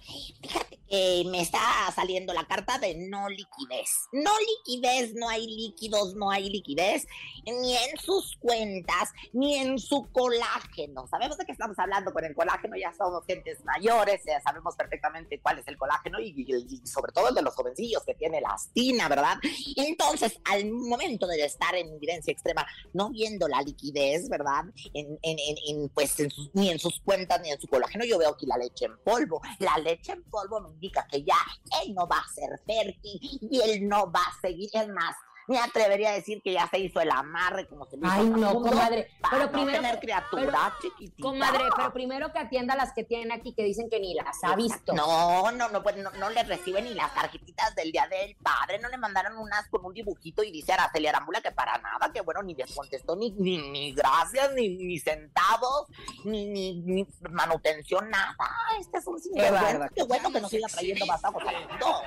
Fíjate 0.00 0.78
que 0.88 1.24
me 1.26 1.40
está 1.42 1.60
saliendo 1.94 2.32
la 2.32 2.46
carta 2.46 2.78
de 2.78 2.94
no 2.96 3.28
liquidez. 3.28 3.90
No 4.12 4.30
liquidez, 4.38 5.14
no 5.14 5.28
hay 5.28 5.46
líquidos, 5.46 6.14
no 6.14 6.30
hay 6.30 6.48
liquidez, 6.48 7.06
ni 7.44 7.76
en 7.76 7.98
sus 7.98 8.36
cuentas, 8.38 9.10
ni 9.32 9.56
en 9.56 9.78
su 9.78 10.08
colágeno. 10.12 11.06
Sabemos 11.08 11.36
de 11.36 11.44
qué 11.44 11.52
estamos 11.52 11.78
hablando 11.78 12.12
con 12.12 12.24
el 12.24 12.34
colágeno, 12.34 12.74
ya 12.76 12.92
somos 12.96 13.24
gentes 13.26 13.62
mayores, 13.64 14.22
ya 14.26 14.40
sabemos 14.40 14.76
perfectamente 14.76 15.40
cuál 15.40 15.58
es 15.58 15.68
el 15.68 15.76
colágeno 15.76 16.20
y, 16.20 16.46
sobre 16.86 17.12
todo 17.12 17.28
el 17.28 17.34
de 17.34 17.42
los 17.42 17.54
jovencillos 17.54 18.02
que 18.04 18.14
tiene 18.14 18.40
la 18.40 18.50
astina, 18.50 19.08
¿verdad? 19.08 19.36
Entonces, 19.76 20.38
al 20.44 20.70
momento 20.70 21.26
de 21.26 21.44
estar 21.44 21.74
en 21.74 21.88
evidencia 21.94 22.32
extrema, 22.32 22.66
no 22.94 23.10
viendo 23.10 23.46
la 23.48 23.60
liquidez, 23.60 24.28
¿verdad? 24.28 24.64
En, 24.94 25.18
en- 25.22 25.38
en- 25.68 25.88
pues, 25.90 26.14
ni 26.54 26.70
en 26.70 26.78
sus 26.78 27.00
cuentas, 27.00 27.40
ni 27.42 27.50
en 27.50 27.60
su 27.60 27.66
colágeno, 27.68 28.04
yo 28.04 28.18
veo 28.18 28.30
aquí 28.30 28.46
la 28.46 28.56
leche 28.56 28.86
en 28.86 28.96
polvo. 29.04 29.40
La 29.58 29.76
leche 29.78 29.87
en 29.92 30.22
polvo 30.24 30.60
me 30.60 30.70
indica 30.70 31.06
que 31.10 31.22
ya 31.22 31.36
él 31.82 31.94
no 31.94 32.06
va 32.06 32.18
a 32.18 32.28
ser 32.28 32.60
fértil 32.66 33.20
y 33.22 33.60
él 33.60 33.88
no 33.88 34.10
va 34.10 34.20
a 34.20 34.40
seguir. 34.40 34.68
Más, 34.94 35.16
me 35.48 35.58
atrevería 35.58 36.10
a 36.10 36.12
decir 36.12 36.42
que 36.42 36.52
ya 36.52 36.68
se 36.68 36.78
hizo 36.78 37.00
el 37.00 37.10
amarre 37.10 37.66
como 37.66 37.86
se 37.86 37.96
hizo 37.96 38.06
Ay, 38.08 38.28
no, 38.28 38.52
comadre. 38.54 39.10
Pero 39.30 39.44
no 39.46 39.52
primero, 39.52 39.80
tener 39.80 39.98
criatura 39.98 40.74
chiquitita. 40.80 41.22
comadre, 41.22 41.64
pero 41.74 41.92
primero 41.92 42.32
que 42.32 42.38
atienda 42.38 42.74
a 42.74 42.76
las 42.76 42.92
que 42.92 43.02
tienen 43.02 43.32
aquí 43.32 43.54
que 43.54 43.64
dicen 43.64 43.88
que 43.88 43.98
ni 43.98 44.14
las 44.14 44.36
ha 44.44 44.54
visto. 44.54 44.92
No, 44.92 45.50
no, 45.50 45.68
no, 45.70 45.82
pues 45.82 45.96
no, 45.96 46.10
no 46.12 46.30
le 46.30 46.42
reciben 46.42 46.84
ni 46.84 46.94
las 46.94 47.14
tarjetitas 47.14 47.74
del 47.74 47.90
día 47.90 48.06
del 48.08 48.36
padre, 48.36 48.78
no 48.78 48.88
le 48.88 48.98
mandaron 48.98 49.38
unas 49.38 49.66
con 49.68 49.84
un 49.84 49.94
dibujito 49.94 50.42
y 50.42 50.50
dice 50.50 50.72
Araceli 50.72 51.06
Arámbula 51.06 51.40
que 51.40 51.50
para 51.50 51.78
nada, 51.78 52.12
que 52.12 52.20
bueno, 52.20 52.42
ni 52.42 52.54
les 52.54 52.74
contestó 52.74 53.16
ni, 53.16 53.30
ni, 53.30 53.56
ni 53.70 53.92
gracias, 53.92 54.52
ni, 54.52 54.76
ni 54.76 54.98
centavos, 54.98 55.86
ni, 56.24 56.46
ni, 56.46 56.82
ni 56.82 57.06
manutención, 57.30 58.10
nada. 58.10 58.36
Este 58.78 58.98
es 58.98 59.06
un 59.06 59.18
sinvergüenza. 59.18 59.88
Qué 59.94 60.02
bueno 60.02 60.30
que 60.30 60.40
nos 60.40 60.50
siga 60.50 60.68
trayendo 60.68 61.06
mundo. 61.06 62.02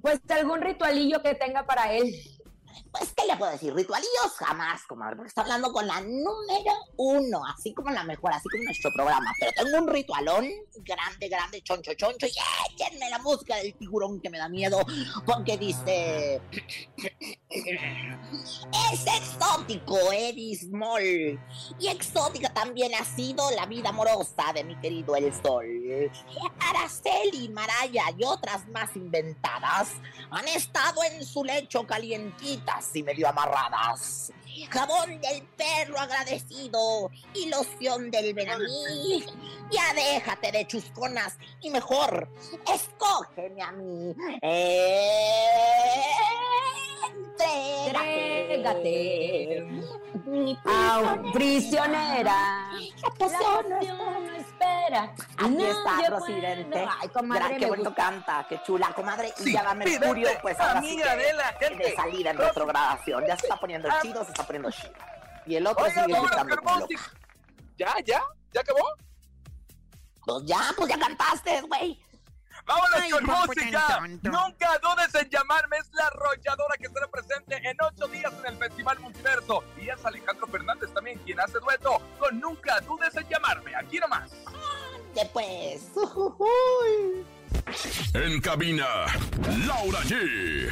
Pues 0.00 0.20
algún 0.30 0.60
ritualillo 0.60 1.22
que 1.22 1.34
tenga 1.34 1.64
para 1.64 1.92
él. 1.92 2.14
Pues, 2.90 3.12
¿qué 3.16 3.26
le 3.26 3.36
puedo 3.36 3.52
decir? 3.52 3.74
Ritualillos 3.74 4.32
jamás, 4.38 4.82
comadre, 4.84 5.16
porque 5.16 5.28
está 5.28 5.42
hablando 5.42 5.72
con 5.72 5.86
la 5.86 6.00
número 6.00 6.72
uno, 6.96 7.42
así 7.46 7.72
como 7.74 7.90
la 7.90 8.04
mejor, 8.04 8.32
así 8.32 8.48
como 8.50 8.64
nuestro 8.64 8.90
programa. 8.94 9.32
Pero 9.38 9.52
tengo 9.56 9.78
un 9.78 9.88
ritualón 9.88 10.48
grande, 10.76 11.28
grande, 11.28 11.62
choncho, 11.62 11.94
choncho, 11.94 12.26
y 12.26 12.34
échenme 12.72 13.10
la 13.10 13.18
música 13.18 13.56
del 13.56 13.74
tiburón 13.74 14.20
que 14.20 14.30
me 14.30 14.38
da 14.38 14.48
miedo, 14.48 14.78
porque 15.26 15.56
dice... 15.58 16.40
Es 17.50 19.06
exótico, 19.06 19.96
Eddie 20.12 20.58
Moll. 20.70 21.38
Y 21.78 21.88
exótica 21.88 22.52
también 22.52 22.94
ha 22.94 23.04
sido 23.04 23.50
la 23.52 23.66
vida 23.66 23.90
amorosa 23.90 24.52
de 24.54 24.64
mi 24.64 24.78
querido 24.80 25.16
El 25.16 25.32
Sol. 25.34 26.10
Araceli, 26.60 27.48
Maraya 27.50 28.04
y 28.16 28.24
otras 28.24 28.68
más 28.68 28.94
inventadas 28.96 29.90
han 30.30 30.48
estado 30.48 31.02
en 31.04 31.24
su 31.24 31.44
lecho 31.44 31.86
y 32.94 33.02
medio 33.02 33.28
amarradas. 33.28 34.32
Jabón 34.70 35.20
del 35.20 35.42
perro 35.56 35.98
agradecido 35.98 37.10
y 37.34 37.48
loción 37.48 38.10
del 38.10 38.34
Benamí. 38.34 39.24
Ya 39.70 39.92
déjate 39.94 40.52
de 40.52 40.66
chusconas 40.66 41.38
y 41.60 41.70
mejor 41.70 42.28
escógeme 42.72 43.62
a 43.62 43.72
mí. 43.72 44.14
Entrégate. 48.54 49.66
Mi 50.26 50.56
Au, 50.64 51.32
prisionera. 51.32 52.70
La 53.02 53.10
pasión 53.18 53.68
no 53.68 54.20
no 54.20 54.41
espera. 54.62 55.14
Aquí 55.38 55.64
está, 55.64 56.10
Rosidente. 56.10 56.86
Ay, 57.00 57.08
comadre, 57.08 57.44
Gran- 57.44 57.58
qué 57.58 57.66
bonito 57.66 57.90
gusta. 57.90 58.02
canta, 58.04 58.46
qué 58.48 58.62
chula, 58.62 58.92
comadre. 58.94 59.32
Y 59.38 59.42
Sí, 59.42 59.52
ya 59.52 59.62
va 59.62 59.74
Mercurio, 59.74 60.14
pídete, 60.14 60.38
pues 60.42 60.60
ahora 60.60 60.80
sí 60.80 60.96
que 60.96 61.16
de 61.16 61.32
la 61.34 61.44
gente. 61.58 61.84
de 61.84 61.94
salida 61.96 62.30
en 62.30 62.38
retrogradación. 62.38 63.24
Ya 63.26 63.36
se 63.36 63.46
está 63.46 63.56
poniendo 63.58 63.88
Ah. 63.90 63.98
chido, 64.02 64.24
se 64.24 64.30
está 64.30 64.44
poniendo 64.44 64.70
chido. 64.70 64.92
Y 65.46 65.56
el 65.56 65.66
otro 65.66 65.84
Oigan, 65.84 66.06
sigue 66.06 66.20
gritando 66.20 66.56
como 66.56 66.78
loco. 66.80 66.94
¿Ya, 67.76 67.94
ya? 68.04 68.22
¿Ya 68.52 68.60
acabó? 68.60 68.86
Pues 70.24 70.44
ya, 70.46 70.60
pues 70.76 70.88
ya 70.88 70.98
cantaste, 70.98 71.60
güey. 71.62 72.00
Vámonos 72.66 73.00
Ay, 73.00 73.10
con 73.10 73.24
música. 73.24 73.70
tan, 73.70 74.20
tan, 74.20 74.20
tan. 74.20 74.32
Nunca 74.32 74.78
dudes 74.78 75.14
en 75.14 75.28
llamarme. 75.30 75.76
Es 75.78 75.90
la 75.92 76.06
arrolladora 76.06 76.76
que 76.78 76.86
estará 76.86 77.08
presente 77.08 77.56
en 77.56 77.76
ocho 77.82 78.06
días 78.08 78.32
en 78.40 78.52
el 78.52 78.58
Festival 78.58 79.00
Multiverso. 79.00 79.64
Y 79.80 79.88
es 79.88 80.04
Alejandro 80.04 80.46
Fernández 80.46 80.92
también 80.94 81.18
quien 81.20 81.40
hace 81.40 81.58
dueto 81.58 82.00
con 82.18 82.38
Nunca 82.40 82.80
dudes 82.80 83.14
en 83.16 83.28
llamarme. 83.28 83.74
Aquí 83.74 83.98
nomás. 83.98 84.30
Después. 85.14 85.88
En 88.14 88.40
cabina, 88.40 88.86
Laura 89.66 90.00
G. 90.00 90.70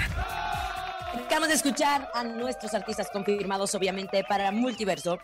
Acabamos 1.24 1.48
de 1.48 1.54
escuchar 1.54 2.08
a 2.14 2.22
nuestros 2.24 2.72
artistas 2.72 3.08
confirmados, 3.12 3.74
obviamente, 3.74 4.24
para 4.28 4.50
Multiverso. 4.52 5.18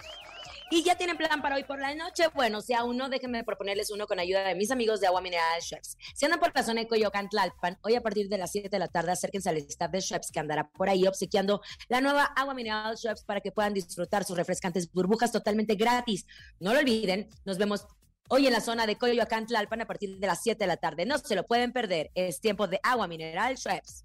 Y 0.68 0.82
ya 0.82 0.96
tienen 0.96 1.16
plan 1.16 1.40
para 1.40 1.54
hoy 1.54 1.62
por 1.62 1.78
la 1.78 1.94
noche. 1.94 2.24
Bueno, 2.34 2.60
si 2.60 2.74
aún 2.74 2.96
no, 2.96 3.08
déjenme 3.08 3.44
proponerles 3.44 3.90
uno 3.90 4.08
con 4.08 4.18
ayuda 4.18 4.48
de 4.48 4.56
mis 4.56 4.72
amigos 4.72 5.00
de 5.00 5.06
Agua 5.06 5.20
Mineral 5.20 5.62
Schweppes. 5.62 5.96
Si 6.12 6.24
andan 6.24 6.40
por 6.40 6.50
la 6.52 6.64
zona 6.64 6.80
de 6.80 6.88
Coyoacán, 6.88 7.28
Tlalpan, 7.28 7.78
hoy 7.82 7.94
a 7.94 8.00
partir 8.00 8.28
de 8.28 8.36
las 8.36 8.50
7 8.50 8.68
de 8.68 8.78
la 8.80 8.88
tarde, 8.88 9.12
acérquense 9.12 9.48
al 9.48 9.58
staff 9.58 9.92
de 9.92 10.00
Schweppes 10.00 10.32
que 10.32 10.40
andará 10.40 10.68
por 10.68 10.88
ahí 10.88 11.06
obsequiando 11.06 11.60
la 11.88 12.00
nueva 12.00 12.24
Agua 12.24 12.54
Mineral 12.54 12.96
Schweppes 12.96 13.22
para 13.22 13.40
que 13.40 13.52
puedan 13.52 13.74
disfrutar 13.74 14.24
sus 14.24 14.36
refrescantes 14.36 14.90
burbujas 14.90 15.30
totalmente 15.30 15.76
gratis. 15.76 16.26
No 16.58 16.72
lo 16.72 16.80
olviden, 16.80 17.28
nos 17.44 17.58
vemos 17.58 17.86
hoy 18.28 18.48
en 18.48 18.52
la 18.52 18.60
zona 18.60 18.88
de 18.88 18.96
Coyoacán, 18.96 19.46
Tlalpan 19.46 19.82
a 19.82 19.86
partir 19.86 20.18
de 20.18 20.26
las 20.26 20.42
7 20.42 20.58
de 20.58 20.66
la 20.66 20.78
tarde. 20.78 21.06
No 21.06 21.18
se 21.18 21.36
lo 21.36 21.46
pueden 21.46 21.72
perder. 21.72 22.10
Es 22.16 22.40
tiempo 22.40 22.66
de 22.66 22.80
Agua 22.82 23.06
Mineral 23.06 23.56
Schweppes. 23.56 24.04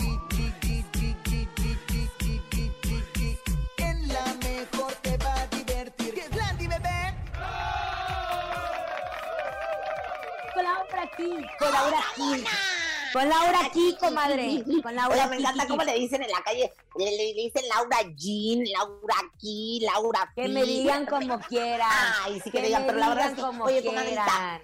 sí, 11.21 11.45
colabora. 11.59 12.70
Con 13.13 13.27
Laura 13.29 13.59
aquí, 13.65 13.95
comadre. 13.99 14.63
Con 14.81 14.95
Laura 14.95 15.13
Oiga, 15.15 15.27
me 15.27 15.35
encanta 15.37 15.67
cómo 15.67 15.83
le 15.83 15.93
dicen 15.95 16.23
en 16.23 16.31
la 16.31 16.41
calle. 16.43 16.71
Le, 16.95 17.05
le- 17.05 17.33
le 17.33 17.41
dicen 17.43 17.63
Laura 17.69 17.97
Jean, 18.15 18.63
Laura 18.71 19.15
aquí, 19.33 19.79
Laura 19.81 20.31
Que 20.35 20.47
me 20.47 20.63
digan 20.63 21.05
como 21.05 21.39
quieran. 21.41 21.87
Ay, 22.23 22.39
sí 22.43 22.51
que, 22.51 22.59
Que 22.61 22.67
digan, 22.67 22.83
pero 22.85 22.97
la 22.99 23.09
verdad 23.09 23.27
es 23.29 23.35
que, 23.35 23.41
como 23.41 23.65
oye, 23.65 23.79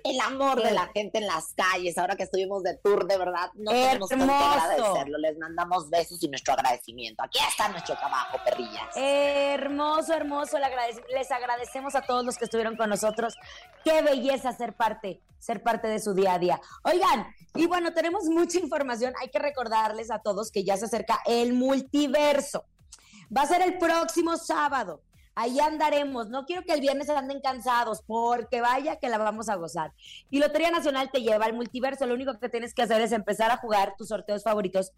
el 0.04 0.20
amor 0.22 0.62
de 0.62 0.72
la 0.72 0.88
gente 0.94 1.18
en 1.20 1.28
las 1.28 1.54
calles, 1.56 1.98
ahora 1.98 2.16
que 2.16 2.24
estuvimos 2.24 2.64
de 2.64 2.76
tour, 2.78 3.06
de 3.08 3.18
verdad, 3.18 3.50
no 3.56 3.72
tenemos 3.72 4.10
con 4.10 4.20
qué 4.20 4.24
Hermoso. 4.26 4.46
agradecerlo. 4.60 5.18
Les 5.18 5.38
mandamos 5.38 5.90
besos 5.90 6.22
y 6.24 6.28
nuestro 6.28 6.54
agradecimiento. 6.54 7.24
Aquí 7.24 7.40
está 7.50 7.70
nuestro 7.70 7.96
trabajo, 7.98 8.38
perrillas. 8.46 8.96
Hermoso, 8.96 10.14
hermoso. 10.14 10.58
Les 11.10 11.32
agradecemos 11.32 11.96
a 11.96 12.02
todos 12.02 12.24
los 12.26 12.38
que 12.38 12.46
estuvieron 12.46 12.76
con 12.78 12.90
nosotros. 12.90 13.36
Qué 13.84 14.02
belleza 14.02 14.52
ser 14.54 14.74
parte, 14.74 15.22
ser 15.40 15.64
parte 15.64 15.88
de 15.88 16.00
su 16.00 16.14
día 16.14 16.34
a 16.34 16.40
día. 16.40 16.60
Oigan, 16.84 17.28
y 17.56 17.66
bueno, 17.66 17.94
tenemos 17.94 18.26
mucha 18.38 18.60
información. 18.60 19.13
Hay 19.21 19.30
que 19.30 19.39
recordarles 19.39 20.12
a 20.12 20.19
todos 20.19 20.52
que 20.52 20.63
ya 20.63 20.78
se 20.78 20.86
acerca 20.86 21.19
el 21.26 21.54
multiverso. 21.54 22.65
Va 23.36 23.41
a 23.41 23.47
ser 23.47 23.62
el 23.62 23.78
próximo 23.78 24.38
sábado. 24.38 25.02
Ahí 25.36 25.60
andaremos. 25.60 26.30
No 26.30 26.45
quiero 26.45 26.63
que 26.63 26.73
el 26.73 26.82
viernes 26.82 27.10
anden 27.10 27.41
cansados, 27.41 28.02
porque 28.08 28.62
vaya 28.62 28.95
que 28.95 29.10
la 29.10 29.17
vamos 29.17 29.50
a 29.50 29.56
gozar. 29.56 29.93
Y 30.32 30.39
Lotería 30.39 30.71
Nacional 30.71 31.12
te 31.12 31.21
lleva 31.21 31.45
al 31.45 31.54
multiverso. 31.54 32.08
Lo 32.08 32.15
único 32.15 32.39
que 32.39 32.50
tienes 32.50 32.73
que 32.73 32.82
hacer 32.82 33.02
es 33.02 33.12
empezar 33.12 33.52
a 33.52 33.58
jugar 33.58 33.95
tus 33.97 34.08
sorteos 34.08 34.43
favoritos 34.43 34.93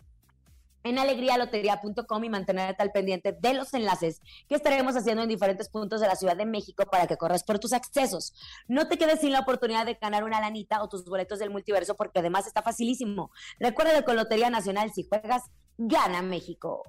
en 0.84 1.00
alegrialotería.com 1.00 2.24
y 2.24 2.30
mantenerte 2.30 2.82
al 2.82 2.92
pendiente 2.92 3.36
de 3.40 3.54
los 3.54 3.74
enlaces 3.74 4.22
que 4.48 4.56
estaremos 4.56 4.96
haciendo 4.96 5.24
en 5.24 5.30
diferentes 5.30 5.70
puntos 5.70 6.02
de 6.02 6.08
la 6.08 6.16
Ciudad 6.16 6.38
de 6.38 6.46
México 6.46 6.84
para 6.90 7.08
que 7.08 7.18
corras 7.18 7.44
por 7.44 7.60
tus 7.60 7.74
accesos. 7.74 8.34
No 8.68 8.88
te 8.88 8.98
quedes 8.98 9.22
sin 9.22 9.32
la 9.32 9.42
oportunidad 9.42 9.86
de 9.86 9.96
ganar 9.96 10.24
una 10.24 10.40
lanita 10.40 10.82
o 10.82 10.90
tus 10.90 11.06
boletos 11.06 11.40
del 11.40 11.50
multiverso 11.50 11.96
porque 11.96 12.20
además 12.20 12.48
está 12.48 12.62
facilísimo. 12.62 13.32
Recuerda 13.60 13.96
que 13.96 14.06
con 14.06 14.16
Lotería 14.16 14.50
Nacional 14.50 14.92
si 14.94 15.08
juegas, 15.08 15.44
gana 15.78 16.22
México. 16.22 16.84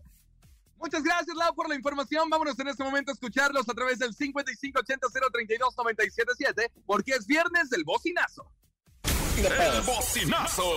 Muchas 0.80 1.02
gracias, 1.02 1.36
Lau, 1.36 1.54
por 1.54 1.68
la 1.68 1.74
información. 1.74 2.30
Vámonos 2.30 2.58
en 2.58 2.68
este 2.68 2.82
momento 2.82 3.10
a 3.10 3.14
escucharlos 3.14 3.68
a 3.68 3.74
través 3.74 3.98
del 3.98 4.16
5580-032-977, 4.16 6.70
porque 6.86 7.12
es 7.12 7.26
viernes 7.26 7.68
del 7.68 7.84
bocinazo. 7.84 8.50
El 9.36 9.82
bocinazo. 9.82 10.72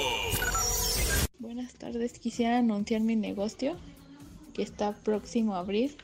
Buenas 1.44 1.74
tardes, 1.74 2.20
quisiera 2.20 2.60
anunciar 2.60 3.02
mi 3.02 3.18
negocio 3.18 3.76
que 4.54 4.64
está 4.64 4.94
próximo 4.94 5.56
a 5.56 5.60
abrir. 5.60 5.98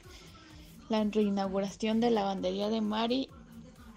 La 0.89 1.01
reinauguración 1.01 2.01
de 2.01 2.11
la 2.11 2.23
lavandería 2.23 2.67
de 2.67 2.81
Mari. 2.81 3.29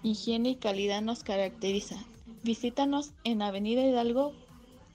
Higiene 0.03 0.51
y 0.51 0.55
calidad 0.55 1.01
nos 1.01 1.25
caracteriza. 1.25 1.97
Visítanos 2.43 3.11
en 3.25 3.41
Avenida 3.41 3.85
Hidalgo, 3.85 4.31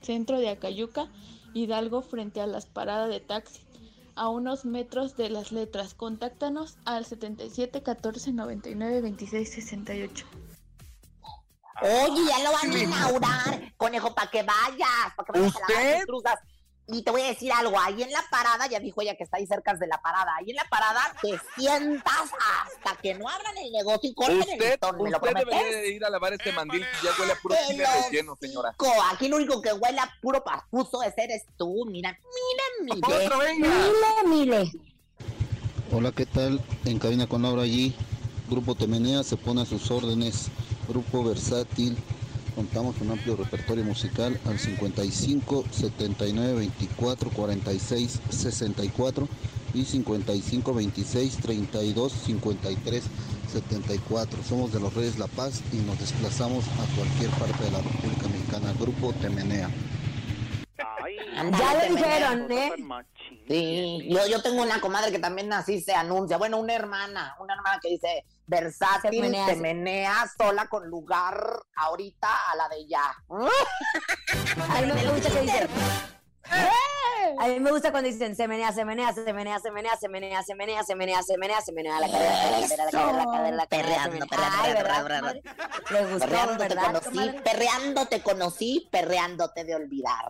centro 0.01 0.39
de 0.39 0.49
Acayuca, 0.49 1.07
Hidalgo 1.53 2.01
frente 2.01 2.41
a 2.41 2.47
las 2.47 2.65
paradas 2.65 3.11
de 3.11 3.19
taxi, 3.19 3.59
a 4.15 4.29
unos 4.29 4.65
metros 4.65 5.15
de 5.15 5.29
las 5.29 5.51
letras. 5.51 5.93
Contáctanos 5.93 6.79
al 6.83 7.05
77 7.05 7.83
14 7.83 8.33
99 8.33 9.01
26 9.01 9.49
68. 9.51 10.25
Oye, 11.81 12.25
ya 12.27 12.39
lo 12.43 12.51
van 12.51 12.71
a 12.71 12.77
inaugurar, 12.77 13.73
conejo, 13.77 14.13
para 14.13 14.29
que 14.29 14.43
vayas, 14.43 15.13
para 15.15 15.25
que 15.25 15.39
vayas 15.39 15.55
a 15.55 15.59
lavar 15.59 15.75
¿Usted? 15.75 15.97
tus 15.97 16.05
cruzas. 16.05 16.39
Y 16.91 17.03
te 17.03 17.11
voy 17.11 17.21
a 17.21 17.27
decir 17.27 17.51
algo, 17.51 17.79
ahí 17.79 18.01
en 18.01 18.11
la 18.11 18.23
parada, 18.31 18.65
ya 18.65 18.79
dijo 18.79 18.99
ella 19.01 19.15
que 19.15 19.23
está 19.23 19.37
ahí 19.37 19.45
cerca 19.45 19.75
de 19.75 19.85
la 19.85 20.01
parada, 20.01 20.35
ahí 20.39 20.49
en 20.49 20.55
la 20.55 20.65
parada 20.65 20.99
te 21.21 21.39
sientas 21.55 22.31
hasta 22.33 22.99
que 22.99 23.13
no 23.13 23.29
abran 23.29 23.55
el 23.59 23.71
negocio 23.71 24.09
y 24.09 24.13
corten 24.15 24.41
el 24.41 24.49
Usted, 24.49 24.71
listón, 24.71 25.03
¿me 25.03 25.11
lo 25.11 25.17
usted 25.17 25.31
prometes? 25.31 25.55
debería 25.59 25.77
de 25.81 25.91
ir 25.91 26.03
a 26.03 26.09
lavar 26.09 26.33
este 26.33 26.51
mandil 26.51 26.81
que 26.81 27.05
ya 27.05 27.11
huele 27.19 27.33
a 27.33 27.35
puro 27.35 27.55
chile 27.67 27.85
relleno, 28.05 28.35
señora. 28.41 28.75
Aquí 29.11 29.27
lo 29.27 29.35
único 29.35 29.61
que 29.61 29.71
huele 29.71 29.99
a 29.99 30.11
puro 30.19 30.43
pastuso 30.43 31.03
ese 31.03 31.25
eres 31.25 31.43
tú, 31.57 31.85
mira, 31.85 32.17
mira, 32.81 32.95
mira. 32.95 33.07
¡Otro, 33.25 33.37
venga! 33.37 33.67
Mile, 33.67 34.45
mile. 34.57 34.71
Hola, 35.91 36.11
¿qué 36.11 36.25
tal? 36.25 36.59
En 36.85 36.97
cabina 36.97 37.27
con 37.27 37.43
Laura 37.43 37.61
allí. 37.61 37.95
Grupo 38.49 38.73
Temenea 38.73 39.21
se 39.23 39.37
pone 39.37 39.61
a 39.61 39.65
sus 39.65 39.91
órdenes. 39.91 40.47
Grupo 40.89 41.23
versátil. 41.23 41.95
Contamos 42.55 42.95
con 42.95 43.07
un 43.07 43.13
amplio 43.13 43.35
repertorio 43.35 43.83
musical 43.83 44.39
al 44.45 44.57
55 44.57 45.65
79 45.69 46.53
24 46.55 47.29
46 47.29 48.19
64 48.29 49.27
y 49.75 49.85
55 49.85 50.73
26 50.73 51.37
32 51.37 52.11
53 52.11 53.03
74. 53.53 54.43
Somos 54.43 54.73
de 54.73 54.79
los 54.79 54.91
Reyes 54.95 55.19
La 55.19 55.27
Paz 55.27 55.61
y 55.71 55.77
nos 55.77 55.99
desplazamos 55.99 56.65
a 56.65 56.95
cualquier 56.97 57.29
parte 57.39 57.63
de 57.65 57.71
la 57.71 57.81
República 57.81 58.27
Mexicana. 58.27 58.73
Grupo 58.79 59.13
Temenea. 59.13 59.69
Ya 61.59 61.73
le 61.75 61.95
dijeron. 61.95 62.51
¿eh? 62.51 62.71
Sí, 63.47 64.07
yo, 64.09 64.27
yo 64.27 64.41
tengo 64.41 64.63
una 64.63 64.81
comadre 64.81 65.11
que 65.11 65.19
también 65.19 65.53
así 65.53 65.81
se 65.81 65.93
anuncia. 65.93 66.37
Bueno, 66.37 66.57
una 66.57 66.73
hermana, 66.73 67.35
una 67.39 67.53
hermana 67.53 67.79
que 67.79 67.89
dice 67.89 68.25
versátil, 68.49 69.11
Se 69.11 69.21
menea, 69.21 69.45
se 69.45 69.55
menea 69.55 70.13
sola 70.37 70.67
con 70.67 70.87
lugar 70.89 71.39
ahorita 71.75 72.27
a 72.51 72.55
la 72.55 72.67
de 72.67 72.87
ya. 72.87 73.15
A 73.29 74.81
mí 74.81 74.91
me 74.91 75.05
gusta 75.11 75.29
que 75.29 75.41
dicen. 75.41 75.69
A 77.39 77.47
mí 77.47 77.59
me 77.59 77.71
gusta 77.71 77.91
cuando 77.91 78.09
dicen 78.09 78.35
se 78.35 78.47
menea, 78.47 78.71
se 78.73 78.83
menea, 78.83 79.13
se 79.13 79.31
menea, 79.33 79.59
se 79.59 79.69
menea, 79.71 79.97
se 79.99 80.07
menea, 80.09 80.41
se 80.43 80.55
menea, 80.55 80.83
se 80.83 80.95
menea, 80.95 81.21
se 81.23 81.37
menea, 81.37 81.61
se 81.61 81.71
menea 81.73 81.99
la 81.99 82.07
cadera, 82.07 82.31
la 82.31 82.67
cadera, 82.67 83.11
la 83.11 83.25
cadera, 83.25 83.51
la 83.51 83.67
cadera, 83.67 83.67
Perreando, 83.67 84.03
se 84.03 84.19
menea. 84.19 84.27
perreando, 84.27 85.03
perreando. 85.03 85.33
Le 85.91 86.05
gustó, 86.05 86.19
Perreando 86.25 86.57
te 86.57 86.67
¿verdad, 86.69 86.85
conocí, 86.85 87.31
perreando 87.43 88.05
te 88.07 88.21
conocí, 88.23 88.89
perreándote 88.91 89.63
de 89.63 89.75
olvidar. 89.75 90.25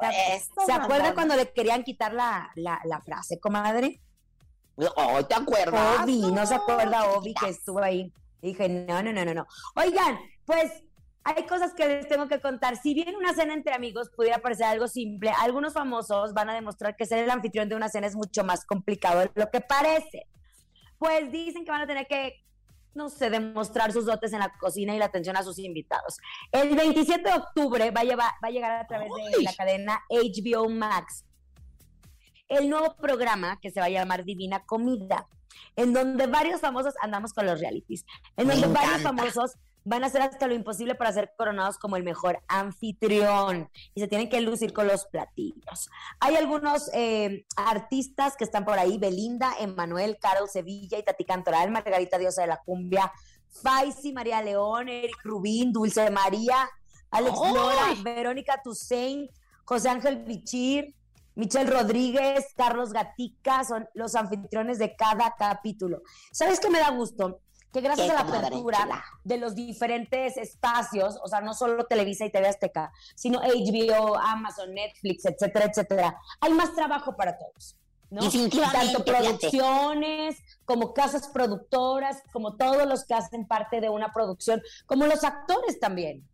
¿Se 0.65 0.73
acuerda 0.73 1.13
cuando 1.13 1.36
le 1.38 1.51
querían 1.53 1.84
quitar 1.84 2.12
la 2.13 3.01
frase, 3.05 3.39
comadre? 3.39 4.01
Oh, 4.95 5.23
¿te 5.25 5.35
acuerdas? 5.35 5.99
Obi, 6.03 6.21
¿no 6.31 6.45
se 6.45 6.55
acuerda 6.55 7.05
Obi 7.11 7.33
que 7.33 7.49
estuvo 7.49 7.79
ahí? 7.79 8.11
Dije, 8.41 8.69
no, 8.69 9.03
no, 9.03 9.11
no, 9.11 9.25
no, 9.25 9.33
no. 9.33 9.47
Oigan, 9.75 10.17
pues 10.45 10.71
hay 11.25 11.45
cosas 11.45 11.73
que 11.73 11.85
les 11.87 12.07
tengo 12.07 12.27
que 12.27 12.39
contar. 12.39 12.77
Si 12.77 12.93
bien 12.93 13.15
una 13.15 13.33
cena 13.33 13.53
entre 13.53 13.73
amigos 13.73 14.09
pudiera 14.15 14.37
parecer 14.39 14.65
algo 14.67 14.87
simple, 14.87 15.31
algunos 15.39 15.73
famosos 15.73 16.33
van 16.33 16.49
a 16.49 16.53
demostrar 16.53 16.95
que 16.95 17.05
ser 17.05 17.19
el 17.23 17.29
anfitrión 17.29 17.67
de 17.67 17.75
una 17.75 17.89
cena 17.89 18.07
es 18.07 18.15
mucho 18.15 18.43
más 18.45 18.65
complicado 18.65 19.19
de 19.19 19.31
lo 19.35 19.49
que 19.51 19.59
parece. 19.61 20.27
Pues 20.97 21.31
dicen 21.31 21.65
que 21.65 21.71
van 21.71 21.81
a 21.81 21.87
tener 21.87 22.07
que, 22.07 22.41
no 22.93 23.09
sé, 23.09 23.29
demostrar 23.29 23.91
sus 23.91 24.05
dotes 24.05 24.31
en 24.33 24.39
la 24.39 24.51
cocina 24.59 24.95
y 24.95 24.99
la 24.99 25.05
atención 25.05 25.35
a 25.35 25.43
sus 25.43 25.59
invitados. 25.59 26.17
El 26.51 26.75
27 26.75 27.21
de 27.29 27.35
octubre 27.37 27.91
va 27.91 28.01
a, 28.01 28.05
llevar- 28.05 28.33
va 28.43 28.47
a 28.47 28.51
llegar 28.51 28.71
a 28.71 28.87
través 28.87 29.09
de 29.35 29.43
la 29.43 29.53
cadena 29.53 29.99
HBO 30.09 30.69
Max 30.69 31.25
el 32.49 32.69
nuevo 32.69 32.95
programa 32.95 33.59
que 33.62 33.71
se 33.71 33.79
va 33.79 33.85
a 33.85 33.89
llamar 33.89 34.25
Divina 34.25 34.65
Comida, 34.65 35.27
en 35.75 35.93
donde 35.93 36.27
varios 36.27 36.62
famosos 36.62 36.93
andamos 37.01 37.33
con 37.33 37.45
los 37.45 37.59
realities, 37.59 38.05
en 38.35 38.47
Me 38.47 38.53
donde 38.53 38.67
varios 38.67 39.01
famosos 39.01 39.55
van 39.85 40.03
a 40.03 40.07
hacer 40.07 40.21
hasta 40.21 40.47
lo 40.47 40.53
imposible 40.53 40.93
para 40.95 41.12
ser 41.13 41.33
coronados 41.38 41.77
como 41.77 41.95
el 41.95 42.03
mejor 42.03 42.41
anfitrión 42.47 43.69
y 43.95 44.01
se 44.01 44.07
tienen 44.07 44.29
que 44.29 44.41
lucir 44.41 44.73
con 44.73 44.88
los 44.88 45.05
platillos. 45.05 45.89
Hay 46.19 46.35
algunos 46.35 46.89
eh, 46.93 47.45
artistas 47.55 48.35
que 48.35 48.43
están 48.43 48.65
por 48.65 48.77
ahí, 48.77 48.97
Belinda, 48.97 49.53
Emanuel, 49.59 50.17
Carol 50.19 50.49
Sevilla 50.49 50.97
y 50.97 51.03
Tati 51.03 51.23
Cantoral, 51.23 51.71
Margarita 51.71 52.17
Diosa 52.17 52.41
de 52.41 52.47
la 52.47 52.62
Cumbia, 52.62 53.12
Faisy, 53.49 54.13
María 54.13 54.41
León, 54.41 54.89
Eric 54.89 55.17
Rubín, 55.23 55.71
Dulce 55.71 56.09
María, 56.12 56.69
Alex 57.09 57.39
¡Ay! 57.43 57.53
Lora, 57.53 57.95
Verónica 58.03 58.62
Toussaint, 58.63 59.31
José 59.65 59.89
Ángel 59.89 60.17
Bichir, 60.23 60.93
Michelle 61.39 61.71
Rodríguez, 61.71 62.47
Carlos 62.58 62.91
Gatica, 62.91 63.63
son 63.63 63.88
los 63.93 64.15
anfitriones 64.15 64.78
de 64.78 64.97
cada 64.97 65.36
capítulo. 65.38 66.02
¿Sabes 66.34 66.60
qué 66.60 66.69
me 66.69 66.80
da 66.80 66.89
gusto? 66.89 67.39
Que 67.71 67.80
gracias 67.80 68.08
Qué 68.08 68.12
a 68.12 68.15
la 68.15 68.30
apertura 68.30 69.04
de 69.23 69.38
los 69.38 69.56
diferentes 69.56 70.36
espacios, 70.36 71.17
o 71.23 71.30
sea, 71.30 71.39
no 71.39 71.54
solo 71.54 71.86
Televisa 71.86 72.25
y 72.25 72.32
TV 72.32 72.49
Azteca, 72.49 72.91
sino 73.15 73.39
HBO, 73.39 74.17
Amazon, 74.17 74.73
Netflix, 74.73 75.23
etcétera, 75.25 75.65
etcétera, 75.65 76.17
hay 76.41 76.52
más 76.52 76.75
trabajo 76.75 77.15
para 77.15 77.38
todos. 77.38 77.78
¿no? 78.10 78.19
Tanto 78.19 78.49
fíjate. 78.49 79.04
producciones, 79.04 80.36
como 80.65 80.93
casas 80.93 81.30
productoras, 81.30 82.21
como 82.34 82.58
todos 82.58 82.86
los 82.86 83.06
que 83.06 83.13
hacen 83.13 83.47
parte 83.47 83.80
de 83.80 83.88
una 83.88 84.12
producción, 84.12 84.62
como 84.88 85.06
los 85.06 85.23
actores 85.23 85.80
también. 85.80 86.28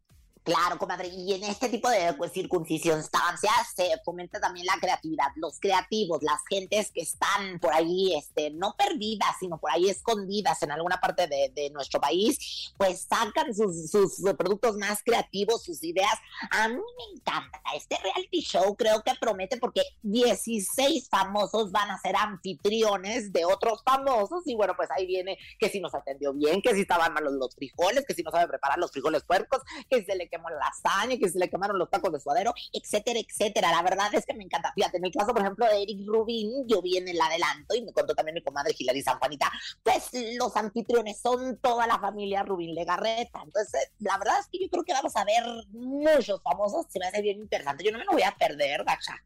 Claro, 0.46 0.78
comadre, 0.78 1.08
y 1.08 1.34
en 1.34 1.44
este 1.44 1.70
tipo 1.70 1.90
de 1.90 2.14
pues, 2.14 2.32
circunstancias 2.32 3.52
se 3.76 3.90
fomenta 4.06 4.40
también 4.40 4.68
la 4.68 4.80
creatividad, 4.80 5.30
los 5.38 5.60
creativos, 5.60 6.22
las 6.22 6.40
gentes 6.48 6.92
que 6.92 7.02
están 7.02 7.60
por 7.60 7.74
ahí, 7.74 8.14
este, 8.16 8.52
no 8.52 8.76
perdidas, 8.78 9.36
sino 9.40 9.58
por 9.58 9.72
ahí 9.72 9.90
escondidas 9.90 10.62
en 10.62 10.70
alguna 10.70 11.02
parte 11.02 11.26
de, 11.26 11.52
de 11.56 11.72
nuestro 11.72 12.00
país, 12.00 12.72
pues 12.78 13.08
sacan 13.10 13.56
sus, 13.56 13.90
sus 13.90 14.22
productos 14.38 14.78
más 14.78 15.02
creativos, 15.04 15.64
sus 15.64 15.84
ideas. 15.84 16.14
A 16.52 16.68
mí 16.68 16.76
me 16.76 17.18
encanta 17.18 17.60
este 17.76 17.98
reality 17.98 18.42
show, 18.42 18.76
creo 18.76 19.02
que 19.02 19.14
promete 19.20 19.58
porque 19.58 19.82
16 20.04 21.10
famosos 21.10 21.72
van 21.72 21.90
a 21.90 21.98
ser 21.98 22.16
anfitriones 22.18 23.34
de 23.34 23.46
otros 23.46 23.82
famosos 23.84 24.44
y 24.46 24.54
bueno, 24.54 24.76
pues 24.78 24.92
ahí 24.92 25.08
viene 25.08 25.40
que 25.58 25.70
si 25.70 25.80
nos 25.80 25.96
atendió 25.96 26.34
bien, 26.34 26.62
que 26.62 26.76
si 26.76 26.82
estaban 26.82 27.16
malos 27.16 27.34
los 27.34 27.56
frijoles, 27.56 28.06
que 28.06 28.14
si 28.14 28.22
no 28.22 28.30
sabe 28.30 28.48
preparar 28.48 28.78
los 28.78 28.92
frijoles 28.92 29.24
puercos, 29.24 29.64
que 29.90 30.06
se 30.06 30.16
le 30.16 30.30
quemó 30.36 30.50
la 30.50 30.58
lasaña, 30.58 31.18
que 31.18 31.30
si 31.30 31.40
le 31.40 31.50
quemaron 31.50 31.78
los 31.78 31.90
tacos 31.90 32.12
de 32.12 32.20
suadero, 32.20 32.54
etcétera, 32.74 33.20
etcétera. 33.20 33.72
La 33.72 33.82
verdad 33.82 34.14
es 34.14 34.26
que 34.26 34.34
me 34.34 34.44
encanta. 34.44 34.72
Fíjate, 34.74 34.98
en 34.98 35.06
el 35.06 35.12
caso, 35.12 35.34
por 35.34 35.42
ejemplo, 35.42 35.66
de 35.66 35.82
Eric 35.82 36.06
Rubin, 36.08 36.68
yo 36.68 36.82
vi 36.82 36.98
en 36.98 37.08
el 37.08 37.20
adelanto 37.20 37.76
y 37.76 37.82
me 37.82 37.94
contó 37.94 38.14
también 38.14 38.36
mi 38.36 38.44
comadre 38.44 38.76
Hilary 38.78 39.02
San 39.02 39.18
Juanita, 39.20 39.52
pues 39.84 40.10
los 40.38 40.56
anfitriones 40.56 41.20
son 41.20 41.58
toda 41.58 41.88
la 41.88 42.00
familia 42.00 42.44
Rubin 42.44 42.76
Legarreta. 42.76 43.42
Entonces, 43.44 43.92
la 44.00 44.18
verdad 44.18 44.40
es 44.40 44.48
que 44.48 44.60
yo 44.60 44.70
creo 44.70 44.84
que 44.84 44.94
vamos 44.94 45.16
a 45.16 45.24
ver 45.24 45.44
muchos 45.70 46.42
famosos, 46.42 46.86
se 46.90 47.00
me 47.00 47.08
hace 47.08 47.22
bien 47.22 47.40
interesante. 47.40 47.84
Yo 47.84 47.92
no 47.92 48.00
me 48.00 48.06
lo 48.06 48.12
voy 48.12 48.24
a 48.24 48.36
perder, 48.36 48.84
Dacha. 48.86 49.22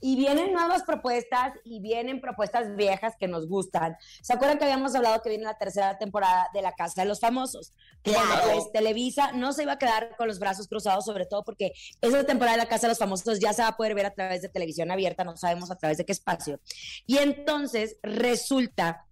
Y 0.00 0.16
vienen 0.16 0.52
nuevas 0.52 0.82
propuestas 0.82 1.52
y 1.64 1.80
vienen 1.80 2.20
propuestas 2.20 2.76
viejas 2.76 3.14
que 3.18 3.28
nos 3.28 3.48
gustan. 3.48 3.96
¿Se 4.22 4.32
acuerdan 4.32 4.58
que 4.58 4.64
habíamos 4.64 4.94
hablado 4.94 5.22
que 5.22 5.30
viene 5.30 5.44
la 5.44 5.56
tercera 5.56 5.98
temporada 5.98 6.48
de 6.52 6.62
La 6.62 6.72
Casa 6.72 7.02
de 7.02 7.08
los 7.08 7.20
Famosos? 7.20 7.72
Claro. 8.02 8.52
Pues 8.52 8.72
Televisa 8.72 9.32
no 9.32 9.52
se 9.52 9.62
iba 9.62 9.72
a 9.72 9.78
quedar 9.78 10.16
con 10.16 10.28
los 10.28 10.38
brazos 10.38 10.68
cruzados, 10.68 11.04
sobre 11.04 11.26
todo 11.26 11.44
porque 11.44 11.72
esa 12.00 12.24
temporada 12.24 12.56
de 12.56 12.62
La 12.64 12.68
Casa 12.68 12.86
de 12.86 12.92
los 12.92 12.98
Famosos 12.98 13.40
ya 13.40 13.52
se 13.52 13.62
va 13.62 13.68
a 13.68 13.76
poder 13.76 13.94
ver 13.94 14.06
a 14.06 14.14
través 14.14 14.42
de 14.42 14.48
televisión 14.48 14.90
abierta, 14.90 15.24
no 15.24 15.36
sabemos 15.36 15.70
a 15.70 15.76
través 15.76 15.98
de 15.98 16.04
qué 16.04 16.12
espacio. 16.12 16.60
Y 17.06 17.18
entonces 17.18 17.96
resulta 18.02 19.06